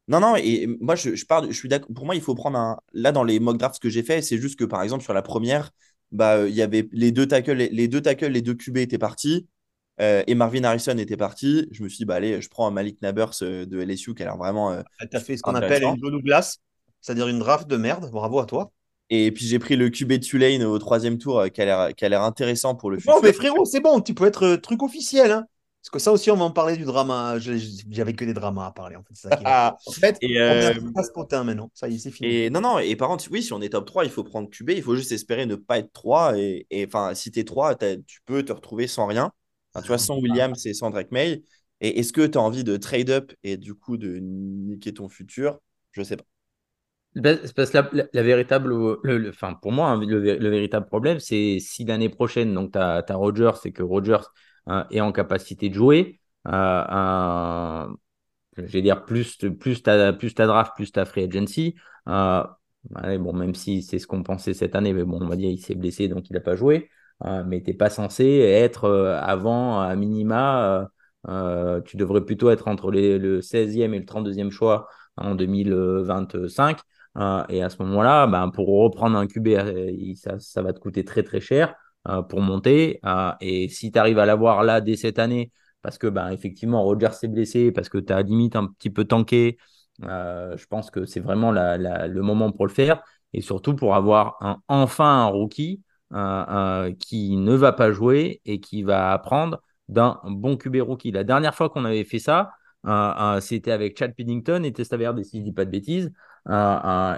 [0.09, 1.91] non, non, et moi, je, je, pars, je suis d'accord.
[1.95, 2.79] Pour moi, il faut prendre un.
[2.95, 5.23] Là, dans les mock drafts que j'ai fait, c'est juste que, par exemple, sur la
[5.23, 5.71] première,
[6.13, 9.47] bah, il y avait les deux tackles, les, deux tackles, les deux QB étaient partis.
[10.01, 11.67] Euh, et Marvin Harrison était parti.
[11.73, 14.23] Je me suis dit, bah, allez, je prends un Malik Nabers euh, de LSU qui
[14.23, 14.81] a l'air vraiment.
[15.11, 16.59] tu as fait ce qu'on appelle une Joe Douglas,
[17.01, 18.11] c'est-à-dire une draft de merde.
[18.11, 18.73] Bravo à toi.
[19.11, 22.75] Et puis j'ai pris le QB Tulane au troisième tour euh, qui a l'air intéressant
[22.75, 23.15] pour le futur.
[23.15, 25.31] Non, mais frérot, c'est bon, tu peux être euh, truc officiel.
[25.31, 25.47] Hein.
[25.83, 27.39] Parce que ça aussi, on va en parler du drama.
[27.39, 28.97] J'avais que des dramas à parler.
[28.97, 30.74] En fait, ça en fait et euh...
[30.83, 31.70] on maintenant.
[31.72, 32.29] Ça y est, c'est fini.
[32.29, 34.51] Et non, non, et par contre, oui, si on est top 3, il faut prendre
[34.51, 34.70] QB.
[34.70, 36.35] Il faut juste espérer ne pas être 3.
[36.37, 39.33] Et enfin, si tu es 3, tu peux te retrouver sans rien.
[39.76, 41.43] tu vois, sans Williams et sans Drake May.
[41.81, 45.09] Et est-ce que tu as envie de trade up et du coup de niquer ton
[45.09, 45.61] futur?
[45.93, 46.24] Je sais pas.
[47.22, 48.70] Parce que la, véritable,
[49.03, 53.03] le, enfin pour moi, hein, le, véritable problème, c'est si l'année prochaine, donc tu as,
[53.11, 54.24] Rogers, c'est que Rogers
[54.69, 56.21] hein, est en capacité de jouer.
[56.47, 57.87] Euh,
[58.57, 61.75] dire, plus, plus tu as, plus draft, plus tu as free agency.
[62.09, 62.45] Euh,
[63.19, 65.59] bon, même si c'est ce qu'on pensait cette année, mais bon, on va dire il
[65.59, 66.91] s'est blessé, donc il n'a pas joué.
[67.25, 68.89] Euh, mais tu n'es pas censé être
[69.23, 70.89] avant, à minima.
[71.85, 76.79] tu devrais plutôt être entre le 16e et le 32e choix en 2025.
[77.16, 79.49] Euh, et à ce moment-là, ben, pour reprendre un QB,
[80.39, 81.75] ça, va te coûter très très cher
[82.29, 83.01] pour monter.
[83.41, 85.53] et si tu arrives à l'avoir là dès cette année,
[85.83, 89.05] parce que ben, effectivement, Roger s'est blessé, parce que tu as limite un petit peu
[89.05, 89.59] tanké,
[90.03, 93.03] je pense que c'est vraiment le moment pour le faire.
[93.35, 95.83] Et surtout pour avoir enfin un rookie
[96.99, 101.11] qui ne va pas jouer et qui va apprendre d'un bon QB rookie.
[101.13, 102.51] La dernière fois qu'on avait fait ça,
[103.41, 106.12] c'était avec Chad Pennington et Testaverde, si je dis pas de bêtises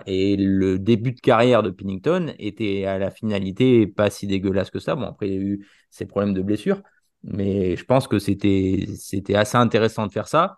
[0.07, 4.79] et le début de carrière de Pennington était à la finalité pas si dégueulasse que
[4.81, 4.97] ça.
[4.97, 6.83] Bon, après, il y a eu ses problèmes de blessure,
[7.23, 10.57] mais je pense que c'était, c'était assez intéressant de faire ça.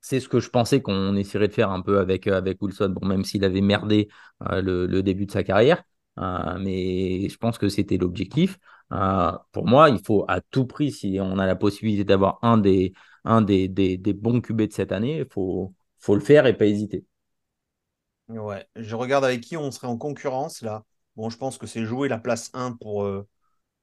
[0.00, 3.06] C'est ce que je pensais qu'on essaierait de faire un peu avec, avec Wilson, bon,
[3.06, 4.08] même s'il avait merdé
[4.50, 5.82] euh, le, début de sa carrière.
[6.18, 8.58] Euh, mais je pense que c'était l'objectif.
[8.92, 12.58] Euh, pour moi, il faut à tout prix, si on a la possibilité d'avoir un
[12.58, 12.92] des,
[13.28, 16.56] un des, des, des bons QB de cette année, il faut, faut le faire et
[16.56, 17.04] pas hésiter.
[18.28, 20.84] Ouais, je regarde avec qui on serait en concurrence là.
[21.16, 23.26] Bon, je pense que c'est jouer la place 1 pour, euh,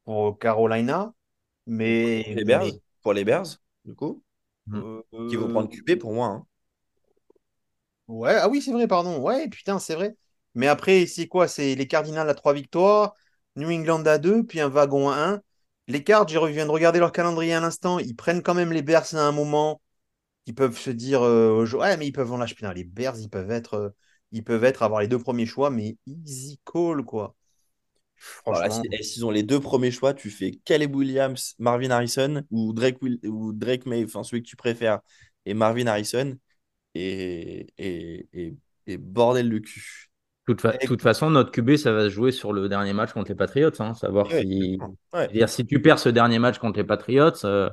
[0.05, 1.13] pour Carolina,
[1.67, 2.23] mais.
[2.35, 2.67] Les Bears,
[3.01, 3.47] Pour les Bears,
[3.85, 4.23] du coup.
[4.67, 4.99] Hmm.
[5.29, 6.27] Qui vont prendre QB pour moi.
[6.27, 6.45] Hein.
[8.07, 9.19] Ouais, ah oui, c'est vrai, pardon.
[9.19, 10.15] Ouais, putain, c'est vrai.
[10.53, 11.47] Mais après, c'est quoi?
[11.47, 13.15] C'est les Cardinals à 3 victoires,
[13.55, 15.41] New England à 2, puis un wagon à 1.
[15.87, 18.81] Les Cards, je viens de regarder leur calendrier à l'instant, ils prennent quand même les
[18.81, 19.81] Bears à un moment.
[20.47, 22.55] Ils peuvent se dire, euh, ouais, mais ils peuvent en lâcher.
[22.55, 23.73] Putain, les Bears, ils peuvent être.
[23.75, 23.89] Euh,
[24.31, 27.35] ils peuvent être avoir les deux premiers choix, mais easy call, quoi.
[28.17, 28.81] Franchement.
[28.91, 32.97] Eh, s'ils ont les deux premiers choix, tu fais Caleb Williams, Marvin Harrison ou Drake,
[33.23, 34.99] ou Drake May, enfin celui que tu préfères,
[35.45, 36.37] et Marvin Harrison,
[36.95, 38.55] et, et,
[38.87, 40.11] et, bordel de cul.
[40.47, 43.29] De toute, toute, façon, notre QB, ça va se jouer sur le dernier match contre
[43.29, 43.71] les Patriots.
[43.79, 44.77] Hein, savoir si...
[45.31, 47.69] Dire, si tu perds ce dernier match contre les Patriots, euh,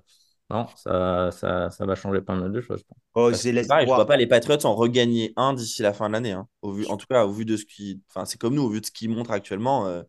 [0.49, 2.83] non, ça, ça, ça, va changer pas mal de choses.
[3.15, 6.33] Oh, je ne vois pas les Patriots en regagner un d'ici la fin de l'année.
[6.33, 6.47] Hein.
[6.63, 8.01] En tout cas, au vu de ce qui.
[8.09, 9.87] Enfin, c'est comme nous, au vu de ce qu'ils montrent actuellement.
[9.87, 10.03] Euh,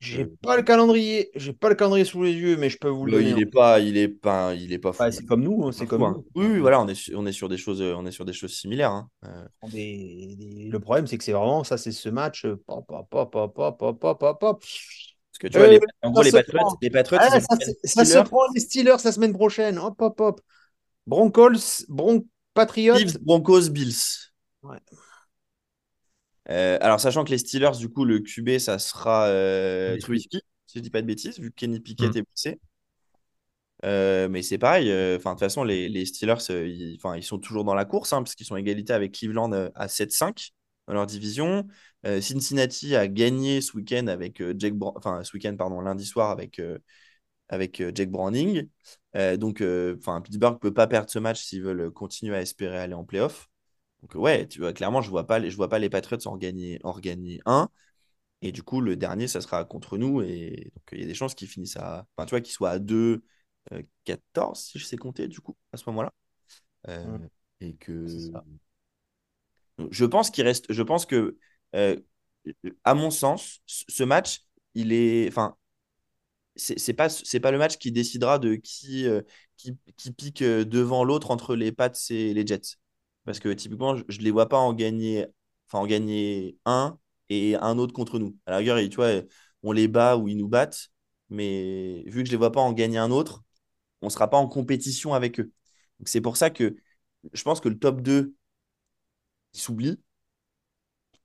[0.00, 3.04] j'ai pas le calendrier, j'ai pas le calendrier sous les yeux, mais je peux vous
[3.04, 3.36] le dire.
[3.36, 5.04] Il est pas, il est pas, il est pas fou.
[5.10, 6.24] c'est comme nous, hein, c'est comme nous.
[6.34, 8.54] Oui, oui, voilà, on est, on est sur des choses, on est sur des choses
[8.54, 8.92] similaires.
[8.92, 9.08] Hein.
[9.26, 9.68] Euh.
[9.74, 12.46] Le problème, c'est que c'est vraiment ça, c'est ce match.
[12.66, 14.64] Pop, pop, pop, pop, pop, pop, pop.
[15.38, 18.18] que tu vois, Euh, les, en gros, les Patriots, les Patriots, Ah, ça, ça se
[18.20, 19.78] prend les Steelers la semaine prochaine.
[19.78, 20.40] Hop, hop, hop.
[21.06, 22.24] Broncos, Bron
[22.54, 22.96] Patriots.
[22.96, 24.30] Chiefs, Broncos, Bills.
[24.62, 24.78] Ouais.
[26.50, 30.40] Euh, alors, sachant que les Steelers, du coup, le QB, ça sera euh, Trubisky.
[30.66, 32.18] Si je dis pas de bêtises, vu que Kenny Pickett Mm.
[32.18, 32.60] est blessé.
[33.84, 37.38] Euh, mais c'est pareil, euh, enfin, de toute façon, les, les Steelers, ils, ils sont
[37.38, 40.50] toujours dans la course, hein, parce qu'ils sont égalité avec Cleveland à 7-5
[40.86, 41.66] dans leur division.
[42.04, 46.60] Cincinnati a gagné ce week-end avec Jake enfin, ce week-end, pardon, lundi soir avec,
[47.48, 48.68] avec Jake Browning.
[49.14, 52.94] Donc, enfin, Pittsburgh ne peut pas perdre ce match s'ils veulent continuer à espérer aller
[52.94, 53.48] en playoff.
[54.02, 56.26] Donc, ouais, tu vois, clairement, je ne vois, pas les- je vois pas les Patriots
[56.26, 57.68] en gagner, en regagner un.
[58.42, 60.22] Et du coup, le dernier, ça sera contre nous.
[60.22, 62.06] Et donc, il y a des chances qu'ils finissent à.
[62.16, 63.24] Enfin, tu vois, qu'ils soient à 2,
[64.04, 66.12] 14, si je sais compter, du coup, à ce moment-là.
[66.88, 67.18] Euh.
[67.60, 68.08] Et que.
[68.08, 68.44] C'est ça.
[69.78, 70.72] Donc, Je pense qu'il reste.
[70.72, 71.38] Je pense que,
[71.74, 71.96] euh,
[72.84, 74.42] à mon sens, ce match,
[74.74, 75.28] il est.
[75.28, 75.56] Enfin,
[76.56, 79.22] c'est pas, c'est pas le match qui décidera de qui, euh,
[79.56, 82.76] qui, qui pique euh, devant l'autre entre les Pats et les Jets.
[83.24, 85.26] Parce que typiquement, je ne les vois pas en gagner,
[85.72, 86.98] en gagner un
[87.28, 88.36] et un autre contre nous.
[88.46, 89.10] À la rigueur, tu vois,
[89.62, 90.88] on les bat ou ils nous battent,
[91.28, 93.42] mais vu que je ne les vois pas en gagner un autre,
[94.02, 95.52] on ne sera pas en compétition avec eux.
[96.00, 96.76] Donc c'est pour ça que
[97.32, 98.34] je pense que le top 2
[99.54, 100.00] il s'oublie,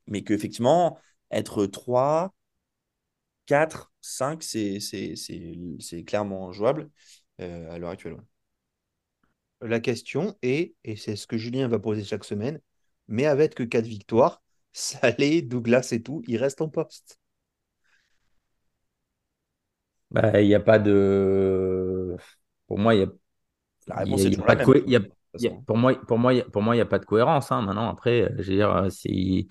[0.07, 0.99] mais qu'effectivement,
[1.31, 2.33] être 3,
[3.45, 6.89] 4, 5, c'est clairement jouable
[7.41, 8.17] euh, à l'heure actuelle.
[9.59, 12.61] La question est, et c'est ce que Julien va poser chaque semaine,
[13.09, 14.41] mais avec que 4 victoires,
[14.71, 17.19] Salé, Douglas et tout, ils restent en poste.
[20.11, 22.15] Bah, il n'y a pas de.
[22.67, 23.07] Pour moi, il y a
[23.87, 24.95] La Il réponse y a- est il y a toujours pas de co- il y
[24.97, 25.01] a-
[25.39, 27.51] il pour moi, pour moi, il pour moi, il n'y a pas de cohérence.
[27.51, 27.61] hein.
[27.63, 29.47] Maintenant, après, je veux dire, euh, si,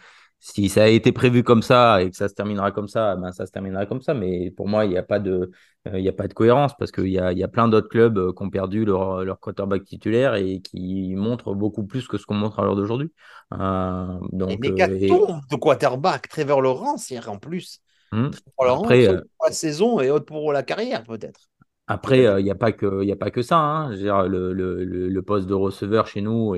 [0.46, 3.32] si ça a été prévu comme ça et que ça se terminera comme ça, ben,
[3.32, 4.12] ça se terminera comme ça.
[4.12, 5.50] Mais pour moi, il n'y a pas de,
[5.88, 7.66] euh, il y a pas de cohérence parce qu'il y a, il y a plein
[7.66, 12.06] d'autres clubs euh, qui ont perdu leur, leur quarterback titulaire et qui montrent beaucoup plus
[12.06, 13.10] que ce qu'on montre à l'heure d'aujourd'hui.
[13.54, 17.80] Euh, donc, méga euh, et- de quarterback, Trevor Lawrence, hier en plus.
[18.12, 18.28] Hmm.
[18.28, 21.40] Trevor Lawrence, Après, pour la saison et autre pour la carrière, peut-être.
[21.86, 23.58] Après, il n'y a pas que, a pas que ça.
[23.58, 23.90] hein.
[23.90, 26.54] Le, poste de receveur chez nous,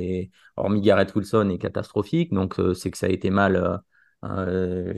[0.57, 2.33] hormis Garrett Wilson, est catastrophique.
[2.33, 3.57] Donc, euh, c'est que ça a été mal.
[3.57, 3.79] euh,
[4.24, 4.93] euh,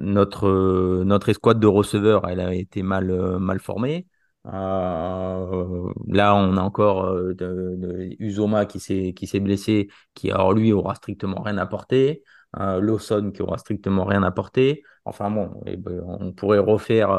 [0.00, 4.06] notre, euh, notre escouade de receveurs, elle a été mal, euh, mal formée.
[4.46, 10.72] Euh, là, on a encore euh, de, de Uzoma qui s'est blessé, qui alors lui
[10.72, 12.22] aura strictement rien apporté.
[12.60, 14.84] Euh, Lawson qui aura strictement rien apporté.
[15.04, 17.10] Enfin bon, eh ben, on pourrait refaire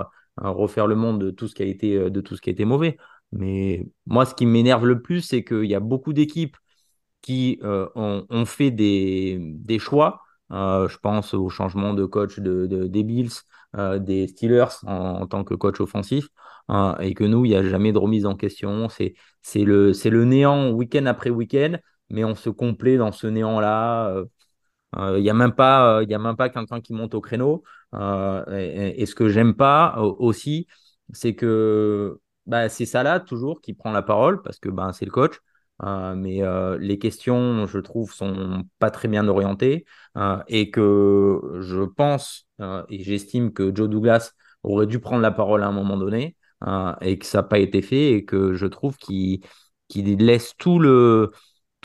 [0.41, 2.49] euh, refaire le monde de tout ce qui a été euh, de tout ce qui
[2.49, 2.97] a été mauvais.
[3.31, 6.57] Mais moi, ce qui m'énerve le plus, c'est qu'il y a beaucoup d'équipes
[7.21, 10.21] qui euh, ont, fait des, des choix.
[10.51, 13.31] Je pense au changement de coach de, de- des Bills,
[13.99, 16.27] des Steelers en, tant que coach offensif,
[16.69, 18.87] hein, et que nous, il n'y a jamais de remise en question.
[18.89, 19.15] C'est,
[19.55, 21.77] le, le néant week-end après week-end,
[22.09, 24.23] mais on se complaît dans ce néant-là.
[24.97, 27.63] Euh, Il n'y a même pas, euh, il pas quelqu'un qui monte au créneau.
[27.93, 30.67] Euh, et, ce que j'aime pas aussi,
[31.13, 35.11] c'est que bah, c'est Salah toujours qui prend la parole parce que bah, c'est le
[35.11, 35.39] coach.
[35.81, 36.41] Mais
[36.79, 39.85] les questions, je trouve, sont pas très bien orientées
[40.47, 42.47] et que je pense
[42.89, 44.31] et j'estime que Joe Douglas
[44.63, 46.37] aurait dû prendre la parole à un moment donné
[47.01, 49.41] et que ça n'a pas été fait et que je trouve qu'il
[49.87, 51.31] qu'il laisse tout le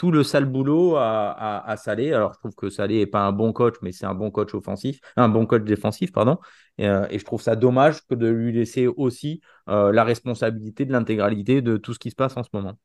[0.01, 2.14] tout le sale boulot à, à, Salé.
[2.14, 4.55] Alors, je trouve que Salé n'est pas un bon coach, mais c'est un bon coach
[4.55, 6.38] offensif, un bon coach défensif, pardon.
[6.78, 10.92] Et, euh, je trouve ça dommage que de lui laisser aussi euh, la responsabilité de
[10.92, 12.78] l'intégralité de tout ce qui se passe en ce moment.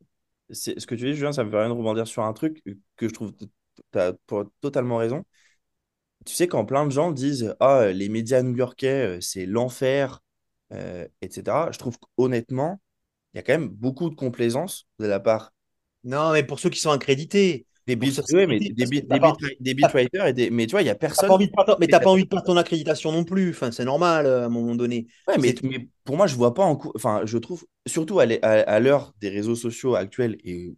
[0.49, 2.61] C'est, ce que tu dis, Julien, ça me rien de rebondir sur un truc
[2.97, 3.45] que je trouve tu
[4.59, 5.23] totalement raison.
[6.25, 10.21] Tu sais, quand plein de gens disent Ah, les médias new-yorkais, euh, c'est l'enfer,
[11.21, 12.81] etc., je trouve qu'honnêtement,
[13.33, 15.53] il y a quand même beaucoup de complaisance de la part
[16.05, 17.65] Non, mais pour ceux qui sont accrédités.
[17.87, 19.95] des beat, ouais, mais des, beat- des, beat-
[20.27, 20.49] et des.
[20.49, 21.29] Mais tu vois, il n'y a personne.
[21.29, 23.49] pas envie de perdre ton- mais t'as pas envie de perdre ton accréditation non plus.
[23.51, 25.07] Enfin, c'est normal euh, à un moment donné.
[25.27, 25.53] Ouais, mais,
[26.03, 29.55] pour moi, je vois pas en cou- Enfin, je trouve, surtout à l'heure des réseaux
[29.55, 30.69] sociaux actuels et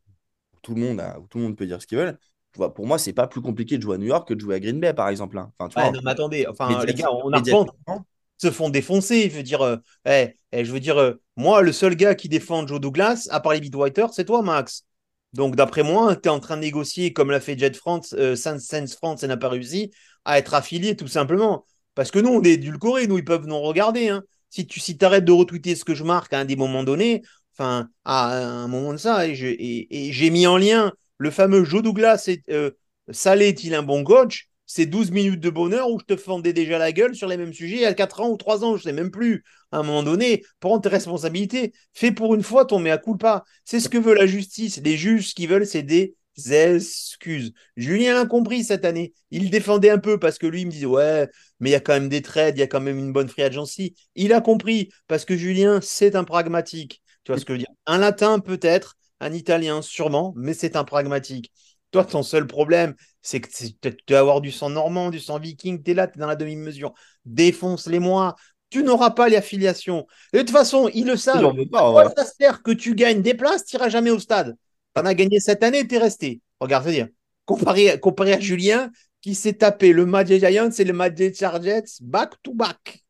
[0.54, 2.18] où tout le monde, a, où tout le monde peut dire ce qu'il veut,
[2.54, 4.40] je vois, pour moi, c'est pas plus compliqué de jouer à New York que de
[4.42, 5.38] jouer à Green Bay, par exemple.
[5.38, 5.52] hein.
[5.60, 8.06] Enfin, tu Ouais, vois, non, mais attendez, enfin, les gars, on médiatiquement,
[8.38, 9.30] se font défoncer.
[9.30, 12.30] Je veux dire, euh, eh, eh, je veux dire, euh, moi, le seul gars qui
[12.30, 14.86] défend Joe Douglas, à part les beatwriters, c'est toi, Max.
[15.34, 18.36] Donc, d'après moi, tu es en train de négocier, comme l'a fait Jet France, euh,
[18.36, 19.92] Sense France, et n'a pas réussi,
[20.26, 21.66] à être affilié tout simplement.
[21.96, 24.10] Parce que nous, on est édulcorés, nous, ils peuvent nous regarder.
[24.10, 24.24] hein.
[24.50, 27.22] Si tu si arrêtes de retweeter ce que je marque à un des moments donnés,
[27.54, 32.30] enfin, à un moment de ça, et j'ai mis en lien le fameux Joe Douglas,
[32.50, 32.72] euh,
[33.10, 34.50] Salé est-il un bon coach?
[34.68, 37.54] C'est 12 minutes de bonheur où je te fendais déjà la gueule sur les mêmes
[37.54, 39.44] sujets il y a 4 ans ou 3 ans, je sais même plus.
[39.72, 41.74] À un moment donné, prends tes responsabilités.
[41.94, 43.44] Fais pour une fois ton mea culpa.
[43.66, 44.80] C'est ce que veut la justice.
[44.84, 46.16] Les juges, ce qu'ils veulent, c'est des
[46.52, 47.54] excuses.
[47.76, 49.14] Julien a compris cette année.
[49.32, 51.28] Il défendait un peu parce que lui, il me disait Ouais,
[51.60, 53.28] mais il y a quand même des trades, il y a quand même une bonne
[53.28, 53.96] free agency.
[54.16, 57.02] Il a compris parce que Julien, c'est un pragmatique.
[57.24, 57.74] Tu vois ce que je veux dire?
[57.86, 61.52] Un latin, peut-être, un italien, sûrement, mais c'est un pragmatique.
[61.92, 65.82] Toi, ton seul problème, c'est que tu dois avoir du sang normand, du sang viking,
[65.82, 66.94] tu es là, tu es dans la demi-mesure.
[67.26, 68.36] Défonce-les-moi.
[68.70, 70.06] Tu n'auras pas les affiliations.
[70.34, 71.54] de toute façon, ils le savent.
[71.72, 74.58] Pas, ça sert que tu gagnes des places, tu n'iras jamais au stade.
[74.94, 76.42] Tu en as gagné cette année, tu es resté.
[76.60, 77.08] Regarde, cest dire,
[77.46, 82.34] comparé, comparé à Julien, qui s'est tapé le des Giants et le des Chargers back
[82.44, 83.04] to back.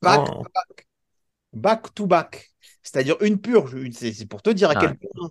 [0.00, 0.42] Back oh.
[0.42, 0.86] to back.
[1.52, 2.50] Back to back.
[2.82, 3.76] C'est-à-dire une purge.
[3.92, 4.80] C'est pour te dire à ah.
[4.80, 5.30] quel point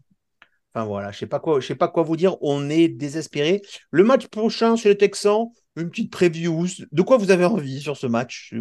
[0.75, 2.35] Enfin voilà, je sais pas quoi, je sais pas quoi vous dire.
[2.41, 3.61] On est désespéré.
[3.91, 5.47] Le match prochain chez les Texans,
[5.77, 6.65] une petite preview.
[6.91, 8.53] De quoi vous avez envie sur ce match?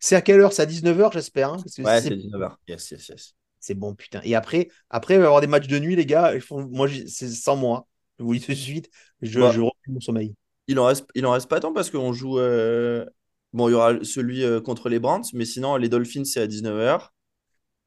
[0.00, 0.54] C'est à quelle heure?
[0.54, 1.52] C'est à 19h, j'espère.
[1.52, 2.56] Hein, ouais, c'est 19h.
[2.66, 3.34] Yes, yes, yes.
[3.60, 4.22] C'est bon, putain.
[4.24, 6.32] Et après, après, il va y avoir des matchs de nuit, les gars.
[6.50, 7.86] Moi, c'est sans moi.
[8.18, 8.88] Je vous dis tout de suite.
[9.20, 9.52] Je, bah,
[9.86, 10.34] mon sommeil.
[10.66, 12.38] Il en reste, il en reste pas tant parce qu'on joue.
[12.38, 13.04] Euh,
[13.52, 16.46] bon, il y aura celui euh, contre les Browns, mais sinon, les Dolphins, c'est à
[16.46, 17.10] 19h.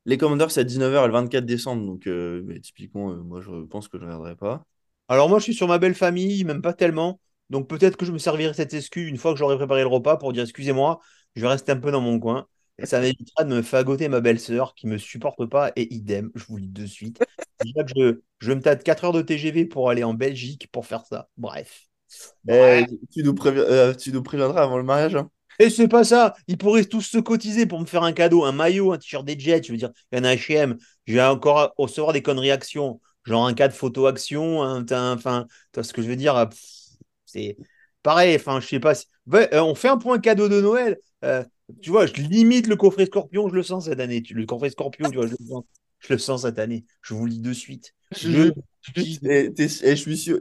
[0.07, 1.85] Les Commanders, c'est à 19h le 24 décembre.
[1.85, 4.63] Donc, euh, typiquement, euh, moi, je pense que je ne regarderai pas.
[5.09, 7.19] Alors, moi, je suis sur ma belle famille, même pas tellement.
[7.49, 10.15] Donc, peut-être que je me servirai cette excuse une fois que j'aurai préparé le repas
[10.15, 11.01] pour dire excusez-moi,
[11.35, 12.47] je vais rester un peu dans mon coin.
[12.83, 16.45] Ça m'évitera de me fagoter ma belle-sœur qui ne me supporte pas et idem, je
[16.45, 17.21] vous le dis de suite.
[17.61, 20.85] Déjà que je, je me tâte 4 heures de TGV pour aller en Belgique pour
[20.85, 21.27] faire ça.
[21.37, 21.87] Bref.
[22.47, 25.15] Eh, tu, nous euh, tu, nous préviendras avant le mariage.
[25.15, 25.29] Hein.
[25.59, 26.35] Et c'est pas ça.
[26.47, 29.37] Ils pourraient tous se cotiser pour me faire un cadeau, un maillot, un t-shirt des
[29.39, 29.63] Jets.
[29.63, 30.77] Je veux dire, il y en a HM.
[31.05, 33.01] Je vais encore recevoir des conneries actions.
[33.25, 34.59] Genre un cas de photo action.
[34.61, 36.49] enfin, tu vois ce que je veux dire?
[37.25, 37.57] C'est
[38.03, 38.35] pareil.
[38.35, 38.93] Enfin, je sais pas.
[39.33, 40.97] Euh, on fait un point cadeau de Noël.
[41.25, 41.43] Euh,
[41.81, 43.49] tu vois, je limite le coffret Scorpion.
[43.49, 44.23] Je le sens cette année.
[44.29, 45.63] Le coffret Scorpion, tu vois, je le sens.
[45.99, 46.85] Je cette année.
[47.01, 47.93] Je vous le dis de suite.
[48.15, 48.53] Je,
[49.95, 50.39] suis sûr.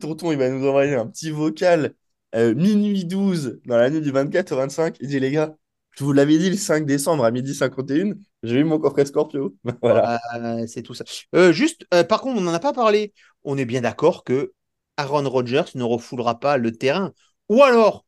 [0.00, 1.94] Tonton, il va nous envoyer un petit vocal
[2.34, 5.56] euh, minuit 12, dans la nuit du 24 au 25, il dit les gars,
[5.98, 8.12] je vous l'avais dit le 5 décembre à midi 51,
[8.42, 9.56] j'ai eu mon coffret Scorpio.
[9.82, 10.20] voilà.
[10.66, 11.04] c'est tout ça.
[11.34, 13.12] Euh, juste, euh, par contre, on n'en a pas parlé.
[13.42, 14.52] On est bien d'accord que
[14.96, 17.12] Aaron Rodgers ne refoulera pas le terrain.
[17.48, 18.04] Ou alors,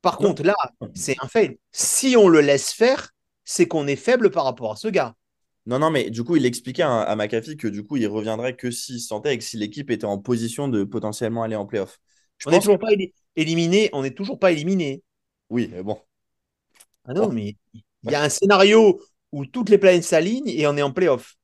[0.00, 0.54] par contre, là,
[0.94, 1.58] c'est un fait.
[1.72, 3.10] Si on le laisse faire,
[3.44, 5.14] c'est qu'on est faible par rapport à ce gars.
[5.66, 8.70] Non, non, mais du coup, il expliquait à, McAfee que du coup, il reviendrait que
[8.70, 11.98] s'il sentait et que si l'équipe était en position de potentiellement aller en playoff.
[12.38, 12.90] Je on n'est toujours pas
[13.36, 15.02] éliminé, on n'est toujours pas éliminé.
[15.50, 15.98] Oui, mais bon.
[17.04, 19.00] Ah non, mais il y a un scénario
[19.32, 21.36] où toutes les planètes s'alignent et on est en playoff.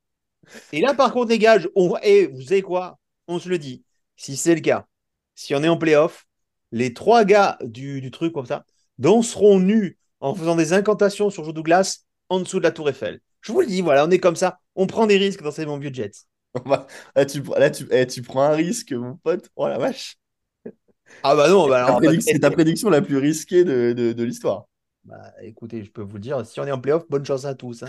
[0.73, 1.97] Et là, par contre, les gars, on...
[2.03, 2.99] et vous savez quoi?
[3.29, 3.85] On se le dit.
[4.17, 4.87] Si c'est le cas,
[5.35, 6.27] si on est en playoff,
[6.73, 8.65] les trois gars du, truc comme ça
[8.99, 13.21] danseront nus en faisant des incantations sur Joe Douglas en dessous de la Tour Eiffel.
[13.41, 14.61] Je vous le dis, voilà, on est comme ça.
[14.77, 16.27] On prend des risques dans ces bons vieux Jets.
[17.17, 19.49] là, tu, là tu, eh, tu prends un risque, mon pote.
[19.57, 20.20] Oh la vache.
[21.23, 24.67] Ah bah non, bah c'est ta, prédiction la plus risquée de, de, l'histoire.
[25.05, 27.55] Bah écoutez, je peux vous le dire, si on est en playoff, bonne chance à
[27.55, 27.83] tous.
[27.83, 27.89] Hein.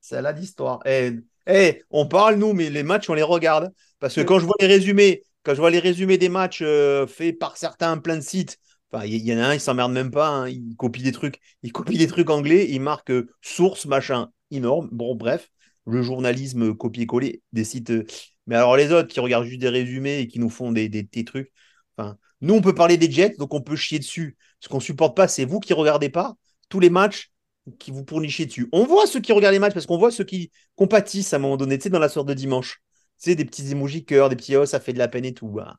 [0.00, 0.80] C'est là l'histoire.
[0.84, 1.12] Eh,
[1.46, 3.72] eh, on parle nous, mais les matchs, on les regarde.
[4.00, 7.06] Parce que quand je vois les résumés, quand je vois les résumés des matchs euh,
[7.06, 8.58] faits par certains plein de sites,
[8.90, 10.48] enfin, il y, en a un, il s'emmerde même pas, hein.
[10.48, 14.88] il copie des trucs, il copie des trucs anglais, il marque euh, source, machin, énorme.
[14.92, 15.50] Bon, bref,
[15.86, 17.90] le journalisme copier-coller des sites.
[17.90, 18.04] Euh,
[18.46, 21.04] mais alors les autres qui regardent juste des résumés et qui nous font des, des,
[21.04, 21.52] des trucs,
[21.96, 24.36] enfin, nous, on peut parler des Jets, donc on peut chier dessus.
[24.60, 26.34] Ce qu'on ne supporte pas, c'est vous qui ne regardez pas
[26.68, 27.30] tous les matchs
[27.78, 28.68] qui vous pourriez dessus.
[28.72, 31.38] On voit ceux qui regardent les matchs parce qu'on voit ceux qui compatissent à un
[31.38, 32.82] moment donné, tu sais, dans la soirée de dimanche.
[33.22, 35.34] Tu sais, des petits émojis cœur, des petits oh, ça fait de la peine et
[35.34, 35.48] tout.
[35.48, 35.76] Bah.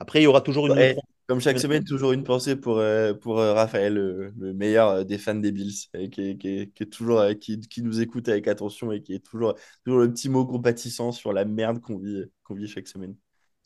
[0.00, 0.94] Après, il y aura toujours une.
[1.26, 5.18] comme chaque semaine, toujours une pensée pour, euh, pour euh, Raphaël, le, meilleur euh, des
[5.18, 5.74] fans des Bills,
[6.10, 9.54] qui, est, toujours, qui, nous écoute avec attention et qui est toujours,
[9.84, 13.16] toujours le petit mot compatissant sur la merde qu'on vit, qu'on vit chaque semaine.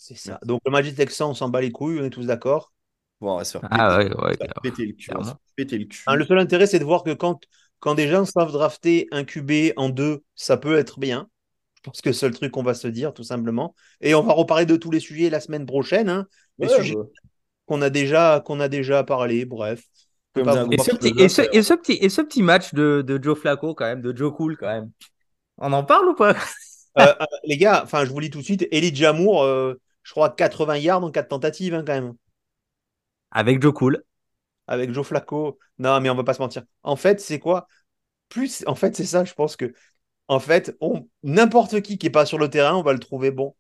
[0.02, 0.40] C'est ça.
[0.46, 2.72] Donc le Magic Texan, on s'en bat les couilles, on est tous d'accord.
[3.20, 5.10] Bon, on va se faire ah, ouais, ouais, péter, le cul.
[5.54, 6.02] Péter le, cul.
[6.06, 7.42] Hein, le seul intérêt, c'est de voir que quand,
[7.80, 11.28] quand des gens savent drafter un QB en deux, ça peut être bien.
[11.74, 13.74] Je pense que c'est le seul truc qu'on va se dire, tout simplement.
[14.00, 16.08] Et on va reparler de tous les sujets la semaine prochaine.
[16.08, 16.26] Hein,
[16.58, 16.96] les sujets
[17.66, 19.84] qu'on a, déjà, qu'on a déjà parlé, bref.
[20.34, 20.42] Et
[20.78, 23.74] ce, petit, et, ce, et, ce petit, et ce petit match de, de Joe Flacco,
[23.74, 24.90] quand même, de Joe Cool, quand même.
[25.58, 26.34] On en parle ou pas?
[26.98, 29.80] Euh, euh, Les gars, enfin, je vous lis tout de suite, Elie Jamour, euh,
[30.10, 32.14] je crois, 80 yards en 4 tentatives hein, quand même.
[33.30, 34.02] Avec Joe Cool.
[34.66, 35.56] Avec Joe Flacco.
[35.78, 36.64] Non, mais on va pas se mentir.
[36.82, 37.68] En fait, c'est quoi?
[38.28, 39.72] Plus, en fait, c'est ça, je pense que,
[40.26, 40.76] en fait,
[41.22, 43.54] n'importe qui qui est pas sur le terrain, on va le trouver bon.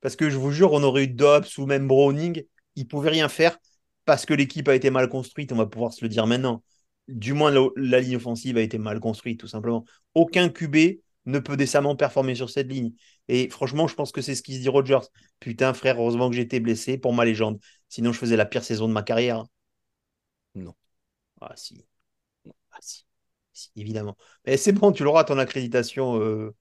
[0.00, 2.44] Parce que je vous jure, on aurait eu Dobbs ou même Browning,
[2.76, 3.58] il pouvait rien faire.
[4.04, 6.62] parce que l'équipe a été mal construite, on va pouvoir se le dire maintenant.
[7.08, 9.84] Du moins, la, la ligne offensive a été mal construite, tout simplement.
[10.14, 12.92] Aucun QB ne peut décemment performer sur cette ligne.
[13.28, 15.00] Et franchement, je pense que c'est ce qui se dit Rogers.
[15.40, 17.60] Putain, frère, heureusement que j'étais blessé pour ma légende.
[17.88, 19.44] Sinon, je faisais la pire saison de ma carrière.
[20.54, 20.74] Non.
[21.40, 21.86] Ah, si.
[22.72, 23.06] Ah, si.
[23.52, 24.16] Si, évidemment.
[24.46, 26.20] Mais c'est bon, tu l'auras ton accréditation.
[26.20, 26.54] euh,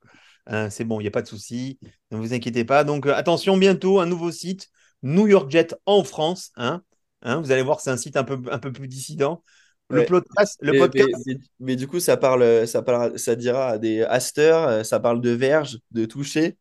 [0.48, 1.80] hein, c'est bon, il n'y a pas de souci.
[2.12, 2.84] Ne vous inquiétez pas.
[2.84, 4.70] Donc, euh, attention, bientôt, un nouveau site,
[5.04, 6.52] New York Jet en France.
[6.58, 6.84] Hein,
[7.24, 9.44] Hein, vous allez voir, c'est un site un peu, un peu plus dissident.
[9.92, 13.36] Le podcast, le Mais, podcast mais- mais- mais du coup, ça parle, ça parle, ça
[13.36, 16.58] dira à des hasters, euh, ça parle de verge, de toucher.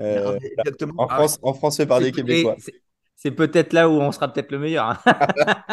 [0.00, 1.02] Euh, Non, mais exactement.
[1.02, 2.56] en Ah France, en France fait par des Québécois.
[3.16, 4.84] c'est- peut-être là où on sera peut-être le meilleur.
[4.86, 4.98] hein.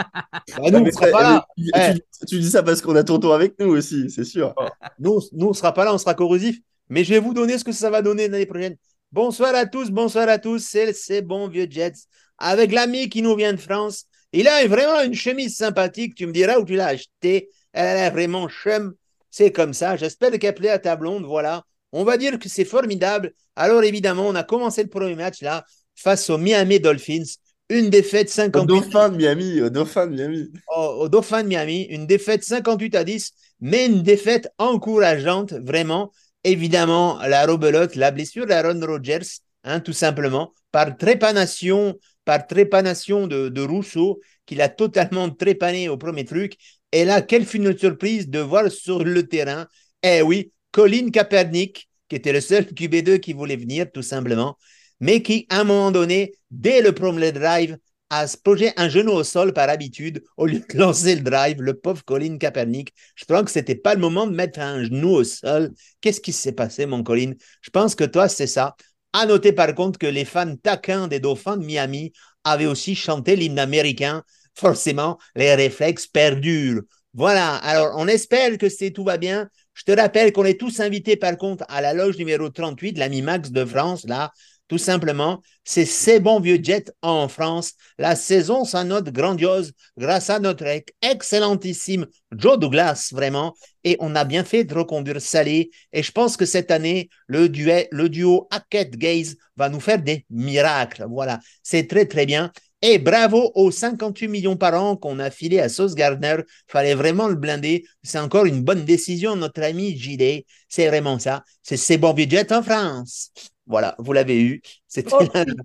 [0.58, 1.45] Bah, nous, on sera pas là.
[1.58, 2.26] mais Eh.
[2.28, 4.54] tu, dis ça parce qu'on a Tonton avec nous aussi, c'est sûr.
[4.99, 6.60] Nous, nous, on sera pas là, on sera corrosif.
[6.89, 8.76] Mais je vais vous donner ce que ça va donner l'année prochaine.
[9.12, 10.60] Bonsoir à tous, bonsoir à tous.
[10.60, 11.93] C'est c'est bon vieux Jets
[12.38, 14.06] avec l'ami qui nous vient de France.
[14.34, 16.16] Il a vraiment une chemise sympathique.
[16.16, 17.50] Tu me diras où tu l'as acheté.
[17.72, 18.94] Elle a vraiment chum.
[19.30, 19.96] C'est comme ça.
[19.96, 21.26] J'espère qu'elle plaît à ta blonde.
[21.26, 21.64] Voilà.
[21.92, 23.34] On va dire que c'est formidable.
[23.56, 25.64] Alors évidemment, on a commencé le premier match là
[25.96, 27.24] face aux Miami Dolphins.
[27.70, 30.52] Une défaite Au 58 Dauphin de Miami, au Dauphin de Miami.
[30.76, 33.32] au, au Dauphin de Miami, une défaite 58 à 10,
[33.62, 36.12] mais une défaite encourageante, vraiment.
[36.44, 39.22] Évidemment, la robelote, la blessure d'Aaron Rodgers,
[39.64, 46.26] hein, tout simplement, par trépanation, par trépanation de, Rousseau, qu'il a totalement trépané au premier
[46.26, 46.57] truc.
[46.91, 49.67] Et là, quelle fut notre surprise de voir sur le terrain,
[50.03, 54.57] eh oui, Colin Kaepernick, qui était le seul QB2 qui voulait venir, tout simplement,
[54.99, 57.78] mais qui, à un moment donné, dès le premier drive,
[58.09, 61.74] a posé un genou au sol par habitude au lieu de lancer le drive, le
[61.74, 62.93] pauvre Colin Kaepernick.
[63.15, 65.71] Je pense que c'était pas le moment de mettre un genou au sol.
[65.99, 67.34] Qu'est-ce qui s'est passé, mon Colin?
[67.61, 68.76] Je pense que toi, c'est ça.
[69.14, 73.36] À noter par contre que les fans taquins des Dauphins de Miami avaient aussi chanté
[73.36, 74.24] l'hymne américain.
[74.55, 76.82] Forcément, les réflexes perdurent.
[77.14, 77.55] Voilà.
[77.57, 79.49] Alors, on espère que c'est tout va bien.
[79.74, 82.99] Je te rappelle qu'on est tous invités par contre à la loge numéro 38 de
[82.99, 84.32] l'ami Max de France, là.
[84.70, 87.74] Tout simplement, c'est ces bons vieux Jets en France.
[87.97, 93.53] La saison s'annote grandiose grâce à notre ex- excellentissime Joe Douglas, vraiment.
[93.84, 95.70] Et on a bien fait de reconduire Salé.
[95.91, 101.05] Et je pense que cette année, le, duo Hackett-Gaze va nous faire des miracles.
[101.09, 102.51] Voilà, c'est très, très bien.
[102.82, 106.38] Et bravo aux 58 millions par an qu'on a filé à Sauce Gardner.
[106.68, 107.86] Fallait vraiment le blinder.
[108.01, 110.45] C'est encore une bonne décision, notre ami JD.
[110.68, 111.43] C'est vraiment ça.
[111.61, 113.32] C'est ces bons vieux Jets en France.
[113.66, 114.61] Voilà, vous l'avez eu.
[114.88, 115.11] C'était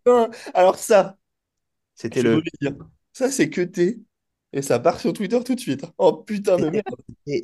[0.07, 1.17] Oh Alors ça,
[1.95, 2.43] c'était le.
[3.13, 3.99] ça c'est que t'es
[4.53, 5.85] et ça part sur Twitter tout de suite.
[5.99, 6.85] Oh putain de merde.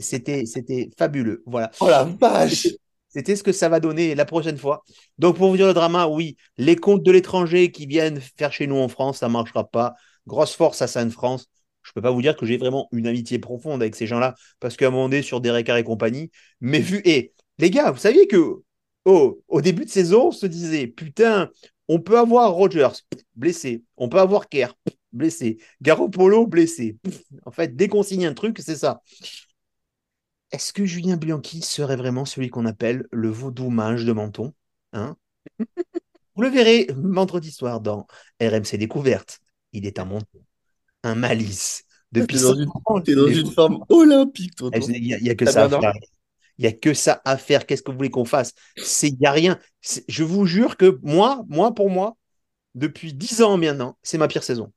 [0.01, 1.43] C'était, c'était fabuleux.
[1.47, 1.71] Voilà.
[1.81, 2.69] Oh la vache.
[3.09, 4.83] C'était ce que ça va donner la prochaine fois.
[5.19, 8.67] Donc, pour vous dire le drama, oui, les comptes de l'étranger qui viennent faire chez
[8.67, 9.95] nous en France, ça ne marchera pas.
[10.27, 11.47] Grosse force à Sainte-France.
[11.83, 14.35] Je ne peux pas vous dire que j'ai vraiment une amitié profonde avec ces gens-là,
[14.59, 16.31] parce qu'à un moment donné, sur Derek Carr et compagnie,
[16.61, 17.03] mais vu.
[17.05, 18.63] Et les gars, vous saviez que
[19.05, 21.51] oh, au début de saison, on se disait putain,
[21.89, 23.03] on peut avoir Rogers
[23.35, 24.75] blessé, on peut avoir Kerr
[25.13, 26.99] blessé, Garoppolo blessé.
[27.47, 29.01] En fait, dès qu'on signe un truc, c'est ça.
[30.51, 34.53] Est-ce que Julien Bianchi serait vraiment celui qu'on appelle le vaudou mage de Menton
[34.93, 35.17] hein?
[36.37, 38.07] Vous le verrez vendredi soir dans
[38.41, 39.41] RMC Découverte.
[39.73, 40.41] Il est un Menton,
[41.03, 41.85] un malice.
[42.13, 44.81] Depuis T'es dans, 100 une, t'es dans une forme olympique, eh, tonton.
[44.89, 45.93] Il n'y a, a que ça à.
[46.59, 47.67] Il n'y a que ça à faire.
[47.67, 48.53] Qu'est-ce que vous voulez qu'on fasse?
[49.03, 49.59] Il n'y a rien.
[50.09, 52.17] Je vous jure que moi, moi pour moi,
[52.75, 54.73] depuis 10 ans maintenant, c'est ma pire saison.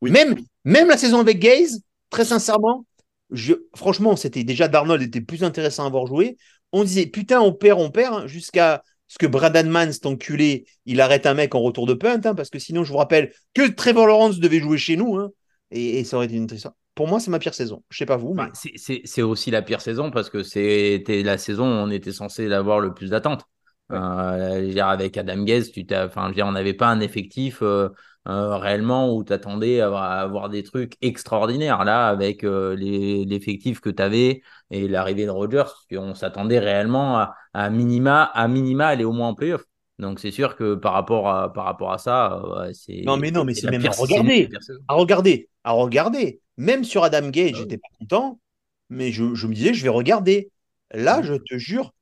[0.00, 0.10] Oui.
[0.10, 2.84] Même, même la saison avec Gaze, très sincèrement,
[3.30, 6.36] je, franchement, c'était déjà Darnold était plus intéressant à avoir joué.
[6.72, 10.66] On disait putain, on perd, on perd, hein, jusqu'à ce que Brad Mans, cet enculé,
[10.86, 13.32] il arrête un mec en retour de punt, hein, parce que sinon, je vous rappelle
[13.54, 15.30] que Trevor Lawrence devait jouer chez nous, hein,
[15.70, 16.72] et, et ça aurait été une tristesse.
[16.94, 17.82] Pour moi, c'est ma pire saison.
[17.88, 21.22] Je sais pas vous, mais Bah, c'est- c'est aussi la pire saison parce que c'était
[21.22, 23.44] la saison où on était censé avoir le plus d'attentes.
[23.90, 23.98] Ouais.
[23.98, 27.60] Euh, avec Adam Gaze, tu t'as- enfin, je veux dire, on n'avait pas un effectif
[27.62, 27.88] euh,
[28.28, 31.84] euh, réellement où tu attendais à avoir, à avoir des trucs extraordinaires.
[31.84, 37.18] Là, avec euh, les- l'effectif que tu avais et l'arrivée de Rodgers, on s'attendait réellement
[37.18, 39.64] à, à minima, à minima aller au moins en playoff.
[39.98, 43.44] Donc c'est sûr que par rapport à, par rapport à ça, c'est Non, mais non,
[43.44, 44.48] mais c'est même à regarder.
[44.88, 46.40] à regarder, à regarder.
[46.62, 48.40] Même sur Adam Gage, Ah j'étais pas content,
[48.88, 50.50] mais je, je me disais, je vais regarder.
[50.92, 51.92] Là, je te jure,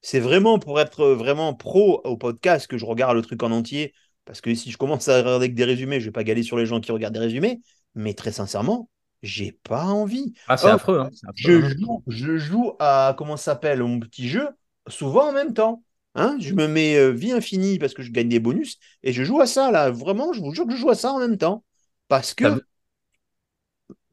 [0.00, 3.92] c'est vraiment pour être vraiment pro au podcast que je regarde le truc en entier.
[4.24, 6.56] Parce que si je commence à regarder avec des résumés, je vais pas galer sur
[6.56, 7.60] les gens qui regardent des résumés.
[7.94, 8.88] Mais très sincèrement,
[9.22, 10.32] j'ai pas envie.
[10.46, 11.00] Ah, c'est affreux.
[11.00, 14.48] hein, affreux, Je joue, je joue à, comment ça s'appelle, mon petit jeu,
[14.86, 15.82] souvent en même temps.
[16.14, 19.22] Hein, je me mets euh, vie infinie parce que je gagne des bonus et je
[19.24, 19.90] joue à ça là.
[19.90, 21.64] Vraiment, je vous jure que je joue à ça en même temps.
[22.08, 22.62] Parce que.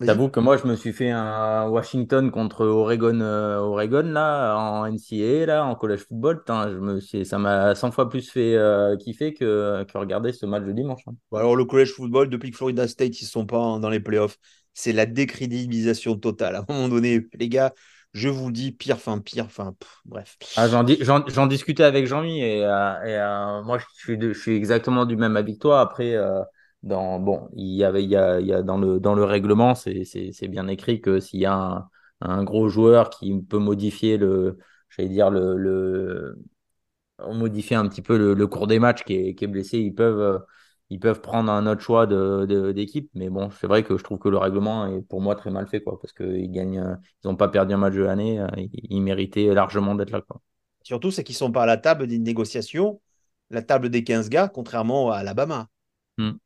[0.03, 4.85] T'avoue que moi, je me suis fait un Washington contre Oregon, euh, Oregon là, en
[4.85, 6.39] NCAA, là, en college football.
[6.39, 7.25] Putain, je me suis...
[7.25, 11.01] Ça m'a 100 fois plus fait euh, kiffer que, que regarder ce match de dimanche.
[11.07, 11.15] hein.
[11.31, 13.99] Bon, alors, le college football, depuis que Florida State, ils ne sont pas dans les
[13.99, 14.37] playoffs,
[14.75, 16.55] c'est la décrédibilisation totale.
[16.55, 17.73] À un moment donné, les gars,
[18.13, 20.37] je vous dis, pire, fin, pire, fin, pff, bref.
[20.57, 24.31] Ah, j'en, dis- j'en, j'en discutais avec Jean-Mi et, euh, et, moi, je suis, de-
[24.33, 25.81] je suis exactement du même avis que toi.
[25.81, 26.15] Après,
[26.85, 29.23] dans, bon, il y avait, il y a, il y a dans, le, dans le
[29.25, 31.89] règlement, c'est, c'est, c'est bien écrit que s'il y a un,
[32.21, 34.59] un gros joueur qui peut modifier le,
[34.89, 36.37] j'allais dire, le, le,
[37.33, 39.93] modifier un petit peu le, le cours des matchs qui est, qui est blessé, ils
[39.95, 40.39] peuvent, euh,
[40.89, 43.09] ils peuvent prendre un autre choix de, de- d'équipe.
[43.15, 45.67] Mais bon, c'est vrai que je trouve que le règlement est pour moi très mal
[45.67, 48.69] fait, quoi, parce qu'ils gagnent, ils n'ont pas perdu un match de l'année, euh, ils,
[48.89, 50.41] ils méritaient largement d'être là, quoi.
[50.83, 53.01] Surtout, c'est qu'ils ne sont pas à la table des négociations,
[53.49, 55.67] la table des 15 gars, contrairement à Alabama.
[56.17, 56.39] Hmm.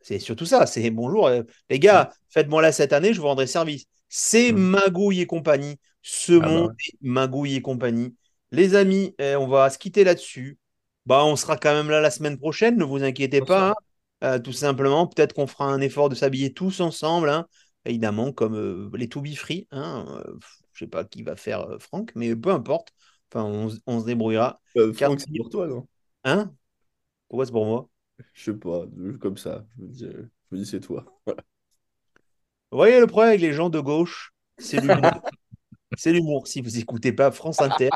[0.00, 0.66] C'est surtout ça.
[0.66, 3.86] C'est bonjour, euh, les gars, faites-moi là cette année, je vous rendrai service.
[4.08, 4.52] C'est.
[4.52, 5.78] Magouille et compagnie.
[6.02, 8.14] Ce Ah bah monde est Magouille et compagnie.
[8.50, 10.58] Les amis, eh, on va se quitter là-dessus.
[11.06, 13.70] Bah, on sera quand même là la semaine prochaine, ne vous inquiétez pas.
[13.70, 13.74] hein.
[14.22, 17.46] Euh, tout simplement, peut-être qu'on fera un effort de s'habiller tous ensemble, hein.
[17.86, 19.66] évidemment, comme euh, les To Be Free.
[19.70, 20.04] Hein.
[20.26, 20.34] Euh,
[20.72, 22.92] je sais pas qui va faire Franck, mais peu importe.
[23.32, 23.44] Enfin,
[23.86, 24.60] on, se débrouillera.
[24.74, 25.86] Car- Franck, c'est pour toi, non?
[26.24, 26.52] Hein?
[27.28, 27.88] Pourquoi c'est pour moi?
[28.32, 28.84] Je sais pas,
[29.20, 29.64] comme ça.
[29.76, 31.04] Je me dis, je me dis c'est toi.
[31.26, 31.42] Voilà.
[32.70, 35.22] Vous voyez le problème avec les gens de gauche C'est l'humour.
[35.96, 36.46] c'est l'humour.
[36.46, 37.90] Si vous écoutez pas France Inter,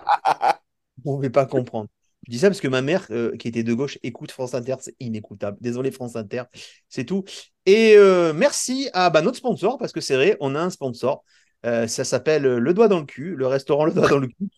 [1.05, 1.89] vous ne pouvez pas comprendre.
[2.27, 4.77] Je dis ça parce que ma mère, euh, qui était de gauche, écoute France Inter.
[4.81, 5.59] C'est inécoutable.
[5.61, 6.45] Désolé France Inter.
[6.89, 7.25] C'est tout.
[7.67, 11.25] Et euh, merci à bah, notre sponsor, parce que c'est vrai, on a un sponsor.
[11.67, 14.49] Euh, ça s'appelle Le Doigt dans le cul, le restaurant Le Doigt dans le cul.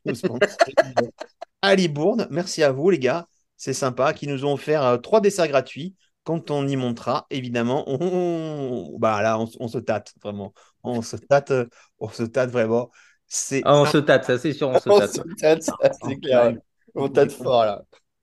[1.62, 2.26] à Libourne.
[2.30, 3.28] Merci à vous, les gars.
[3.56, 4.12] C'est sympa.
[4.12, 5.94] Qui nous ont offert euh, trois desserts gratuits.
[6.24, 7.98] Quand on y montera, évidemment, on,
[8.94, 10.52] on- bah là, on, on se tâte vraiment.
[10.82, 11.66] On se tâte, euh,
[11.98, 12.90] on se tâte vraiment.
[13.28, 15.12] C'est Ah, on se tâte, ça c'est sûr, on se On tâte.
[15.14, 15.74] se tâte, ça,
[16.08, 16.54] c'est clair.
[16.94, 17.82] On tâte fort, là.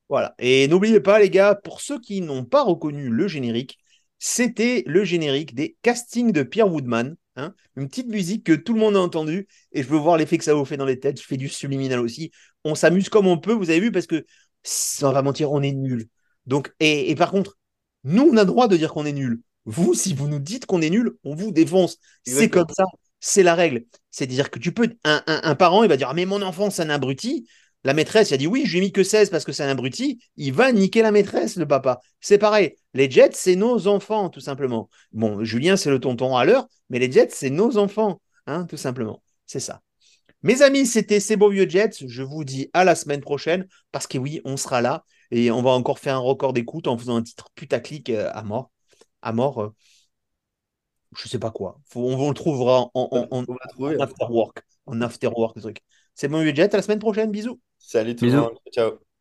[0.09, 0.35] Voilà.
[0.39, 3.79] Et n'oubliez pas, les gars, pour ceux qui n'ont pas reconnu le générique,
[4.19, 7.15] c'était le générique des castings de Pierre Woodman.
[7.35, 7.53] hein.
[7.75, 9.47] une petite musique que tout le monde a entendue.
[9.71, 11.19] Et je veux voir l'effet que ça vous fait dans les têtes.
[11.21, 12.31] Je fais du subliminal aussi.
[12.63, 14.25] On s'amuse comme on peut, vous avez vu, parce que
[14.63, 16.07] sans va mentir, on est nul.
[16.45, 17.57] Donc, et, et par contre,
[18.03, 19.41] nous, on a le droit de dire qu'on est nul.
[19.65, 21.97] Vous, si vous nous dites qu'on est nul, on vous défonce.
[22.23, 22.83] C'est comme ça.
[23.19, 23.85] C'est la règle.
[24.11, 24.89] C'est-à-dire que tu peux.
[25.05, 27.47] Un, un- un parent, il va dire Ah, Mais mon enfant, c'est un abruti.
[27.85, 29.63] La maîtresse, il a dit oui, je lui ai mis que 16 parce que c'est
[29.63, 30.19] un abruti.
[30.37, 31.99] Il va niquer la maîtresse, le papa.
[32.21, 32.75] C'est pareil.
[32.93, 34.89] Les Jets, c'est nos enfants, tout simplement.
[35.11, 38.77] Bon, Julien, c'est le tonton à l'heure, mais les Jets, c'est nos enfants, hein, tout
[38.77, 39.21] simplement.
[39.45, 39.81] C'est ça.
[40.43, 42.05] Mes amis, c'était ces beaux vieux Jets.
[42.07, 45.61] Je vous dis à la semaine prochaine parce que oui, on sera là et on
[45.61, 48.71] va encore faire un record d'écoute en faisant un titre putaclic euh, à mort.
[49.21, 49.69] À mort, euh,
[51.17, 51.79] je sais pas quoi.
[51.85, 53.97] Faut- on, on le trouvera en, en, en, On va trouver.
[53.97, 54.63] en after work.
[54.85, 55.81] En after work, le truc.
[56.15, 56.73] C'est bon, vieux Jets.
[56.73, 57.31] À la semaine prochaine.
[57.31, 57.59] Bisous.
[57.77, 58.59] Salut tout le monde.
[58.71, 59.03] Ciao.